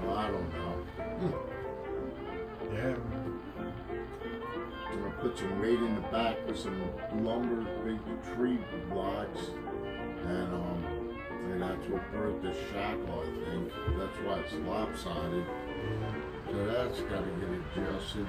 Well, 0.05 0.17
I 0.17 0.27
don't 0.31 0.53
know. 0.53 0.75
Hmm. 1.19 2.75
Yeah. 2.75 3.14
I'm 5.25 5.31
put 5.31 5.39
some 5.39 5.59
weight 5.59 5.79
in 5.79 5.95
the 5.95 6.01
back 6.01 6.38
with 6.45 6.59
some 6.59 6.79
lumber, 7.23 7.65
big 7.83 7.99
tree 8.35 8.59
blocks, 8.91 9.49
and 10.23 10.53
um, 10.53 11.17
and 11.49 11.61
that's 11.63 11.88
what 11.89 12.11
broke 12.11 12.43
the 12.43 12.53
shackle. 12.53 13.23
I 13.23 13.49
think 13.49 13.71
that's 13.97 14.17
why 14.19 14.39
it's 14.41 14.53
lopsided. 14.67 15.45
So 16.51 16.65
that's 16.67 17.01
got 17.01 17.23
to 17.23 17.31
get 17.41 17.49
adjusted. 17.89 18.27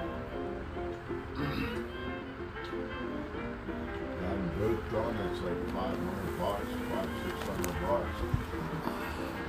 Having 4.22 4.50
both 4.58 4.80
done, 4.90 5.16
it's 5.30 5.42
like 5.42 5.60
500 5.74 6.38
bucks, 6.38 6.72
five, 6.88 7.10
600 7.44 7.76
bucks. 7.82 9.45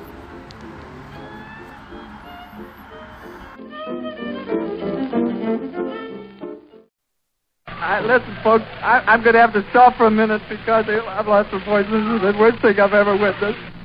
I, 7.97 8.01
listen, 8.01 8.37
folks, 8.43 8.65
I, 8.83 9.01
I'm 9.07 9.23
going 9.23 9.33
to 9.33 9.41
have 9.41 9.53
to 9.53 9.65
stop 9.71 9.97
for 9.97 10.05
a 10.05 10.11
minute 10.11 10.41
because 10.49 10.85
I've 10.87 11.27
lost 11.27 11.51
my 11.51 11.65
voice. 11.65 11.85
This 11.89 12.01
is 12.01 12.21
the 12.21 12.35
worst 12.39 12.61
thing 12.61 12.79
I've 12.79 12.93
ever 12.93 13.17
witnessed. 13.17 13.76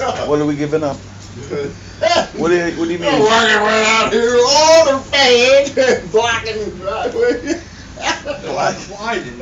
Up? 0.00 0.28
What 0.28 0.40
are 0.40 0.46
we 0.46 0.56
giving 0.56 0.82
up? 0.82 0.96
What 2.36 2.48
do 2.48 2.56
you, 2.56 2.78
what 2.78 2.86
do 2.86 2.92
you 2.92 2.98
mean? 2.98 3.20
walking 3.20 3.56
right 3.56 3.84
out 3.86 4.12
here, 4.12 4.36
all 4.38 4.84
the 4.84 4.98
fans 5.04 5.70
blocking 6.10 6.58
the 6.58 6.70
driveway. 6.76 7.60
Why 8.94 9.14
didn't? 9.14 9.40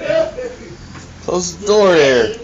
Close 1.22 1.56
the 1.56 1.66
door 1.66 1.92
there. 1.94 2.36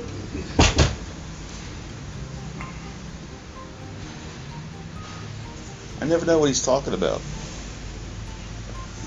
I 6.01 6.07
never 6.07 6.25
know 6.27 6.39
what 6.39 6.47
he's 6.47 6.65
talking 6.65 6.95
about. 6.95 7.21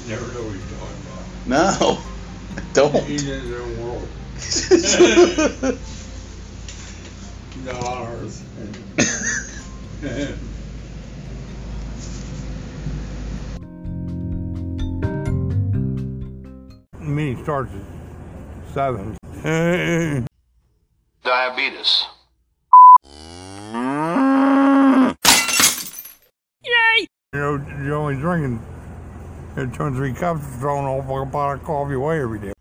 Never 0.08 0.28
know 0.34 0.44
what 0.44 0.54
you're 0.54 0.80
talking 0.80 1.02
about. 1.08 1.82
No, 1.82 2.02
I 2.56 2.62
don't. 2.74 3.04
He's 3.06 3.28
in 3.28 3.42
his 3.42 3.60
own 3.60 3.82
world. 3.84 4.08
Not 7.66 7.82
ours. 7.82 8.44
The 10.02 10.38
meeting 17.00 17.44
starts 17.44 17.72
at 17.74 18.74
seven. 18.74 19.18
Diabetes. 21.24 22.06
Yay! 26.64 27.08
You 27.32 27.40
know, 27.40 27.66
you're 27.82 27.96
only 27.96 28.16
drinking 28.16 28.62
two 29.56 29.84
or 29.84 29.92
three 29.92 30.14
cups, 30.14 30.46
throwing 30.60 30.86
a 30.86 31.02
whole 31.02 31.26
pot 31.26 31.54
of 31.56 31.64
coffee 31.64 31.94
away 31.94 32.22
every 32.22 32.40
day. 32.40 32.53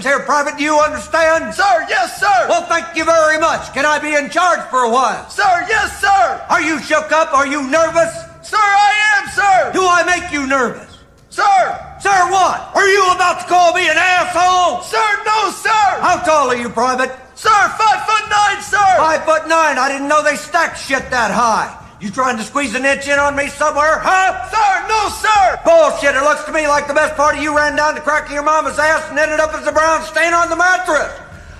Here, 0.00 0.20
Private. 0.20 0.56
Do 0.56 0.64
you 0.64 0.78
understand? 0.78 1.54
Sir, 1.54 1.86
yes, 1.88 2.18
sir. 2.18 2.48
Well, 2.48 2.64
thank 2.66 2.96
you 2.96 3.04
very 3.04 3.38
much. 3.38 3.74
Can 3.74 3.84
I 3.84 3.98
be 3.98 4.14
in 4.14 4.30
charge 4.30 4.60
for 4.70 4.80
a 4.84 4.90
while? 4.90 5.28
Sir, 5.28 5.66
yes, 5.68 6.00
sir. 6.00 6.46
Are 6.48 6.62
you 6.62 6.78
shook 6.80 7.12
up? 7.12 7.34
Are 7.34 7.46
you 7.46 7.68
nervous? 7.68 8.14
Sir, 8.40 8.56
I 8.56 8.92
am, 9.18 9.28
sir. 9.28 9.72
Do 9.72 9.84
I 9.84 10.04
make 10.04 10.32
you 10.32 10.46
nervous? 10.46 10.98
Sir. 11.28 11.60
Sir, 12.00 12.16
what? 12.30 12.72
Are 12.74 12.88
you 12.88 13.04
about 13.12 13.40
to 13.42 13.46
call 13.46 13.74
me 13.74 13.88
an 13.88 13.96
asshole? 13.98 14.82
Sir, 14.82 15.08
no, 15.26 15.50
sir. 15.50 15.84
How 16.00 16.22
tall 16.24 16.48
are 16.48 16.56
you, 16.56 16.68
Private? 16.68 17.10
Sir, 17.34 17.50
five 17.50 18.06
foot 18.06 18.30
nine, 18.30 18.62
sir. 18.62 18.90
Five 18.96 19.24
foot 19.24 19.48
nine. 19.48 19.76
I 19.76 19.88
didn't 19.90 20.08
know 20.08 20.22
they 20.22 20.36
stacked 20.36 20.78
shit 20.78 21.10
that 21.10 21.30
high. 21.30 21.81
You 22.02 22.10
trying 22.10 22.36
to 22.36 22.42
squeeze 22.42 22.74
an 22.74 22.84
inch 22.84 23.06
in 23.06 23.16
on 23.16 23.36
me 23.36 23.46
somewhere, 23.46 24.00
huh? 24.02 24.50
Sir, 24.50 24.88
no, 24.90 25.08
sir! 25.22 25.60
Bullshit, 25.62 26.16
it 26.16 26.24
looks 26.26 26.42
to 26.42 26.52
me 26.52 26.66
like 26.66 26.88
the 26.88 26.94
best 26.94 27.14
part 27.14 27.36
of 27.36 27.42
you 27.42 27.56
ran 27.56 27.76
down 27.76 27.94
the 27.94 28.00
crack 28.00 28.26
of 28.26 28.32
your 28.32 28.42
mama's 28.42 28.76
ass 28.76 29.08
and 29.08 29.16
ended 29.16 29.38
up 29.38 29.54
as 29.54 29.64
a 29.68 29.70
brown 29.70 30.02
stain 30.02 30.34
on 30.34 30.50
the 30.50 30.56
mattress. 30.56 31.14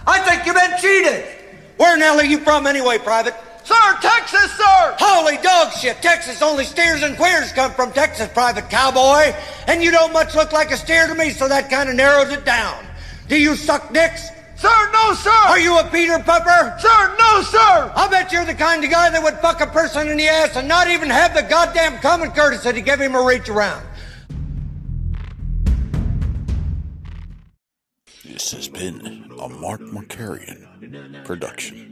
I 0.04 0.18
think 0.26 0.44
you've 0.44 0.56
been 0.56 0.74
cheated. 0.80 1.24
Where 1.76 1.94
in 1.94 2.00
hell 2.00 2.18
are 2.18 2.24
you 2.24 2.40
from 2.40 2.66
anyway, 2.66 2.98
Private? 2.98 3.36
Sir, 3.62 3.98
Texas, 4.00 4.50
sir! 4.58 4.96
Holy 4.98 5.36
dog 5.36 5.72
shit, 5.74 6.02
Texas, 6.02 6.42
only 6.42 6.64
steers 6.64 7.04
and 7.04 7.16
queers 7.16 7.52
come 7.52 7.70
from 7.70 7.92
Texas, 7.92 8.26
Private 8.34 8.68
Cowboy. 8.68 9.32
And 9.68 9.80
you 9.80 9.92
don't 9.92 10.12
much 10.12 10.34
look 10.34 10.50
like 10.50 10.72
a 10.72 10.76
steer 10.76 11.06
to 11.06 11.14
me, 11.14 11.30
so 11.30 11.46
that 11.46 11.70
kind 11.70 11.88
of 11.88 11.94
narrows 11.94 12.32
it 12.32 12.44
down. 12.44 12.84
Do 13.28 13.40
you 13.40 13.54
suck 13.54 13.92
dicks? 13.92 14.28
Sir, 14.62 14.90
no, 14.92 15.12
sir! 15.14 15.30
Are 15.48 15.58
you 15.58 15.76
a 15.76 15.82
Peter 15.90 16.20
Puffer? 16.20 16.76
Sir, 16.78 17.16
no, 17.18 17.42
sir! 17.42 17.92
I'll 17.96 18.08
bet 18.08 18.30
you're 18.30 18.44
the 18.44 18.54
kind 18.54 18.84
of 18.84 18.92
guy 18.92 19.10
that 19.10 19.20
would 19.20 19.34
fuck 19.38 19.60
a 19.60 19.66
person 19.66 20.06
in 20.06 20.16
the 20.16 20.28
ass 20.28 20.54
and 20.54 20.68
not 20.68 20.88
even 20.88 21.10
have 21.10 21.34
the 21.34 21.42
goddamn 21.42 21.98
common 21.98 22.30
courtesy 22.30 22.72
to 22.72 22.80
give 22.80 23.00
him 23.00 23.16
a 23.16 23.24
reach 23.24 23.48
around. 23.48 23.84
This 28.24 28.52
has 28.52 28.68
been 28.68 29.28
a 29.36 29.48
Mark 29.48 29.80
Markarian 29.80 31.24
production. 31.24 31.88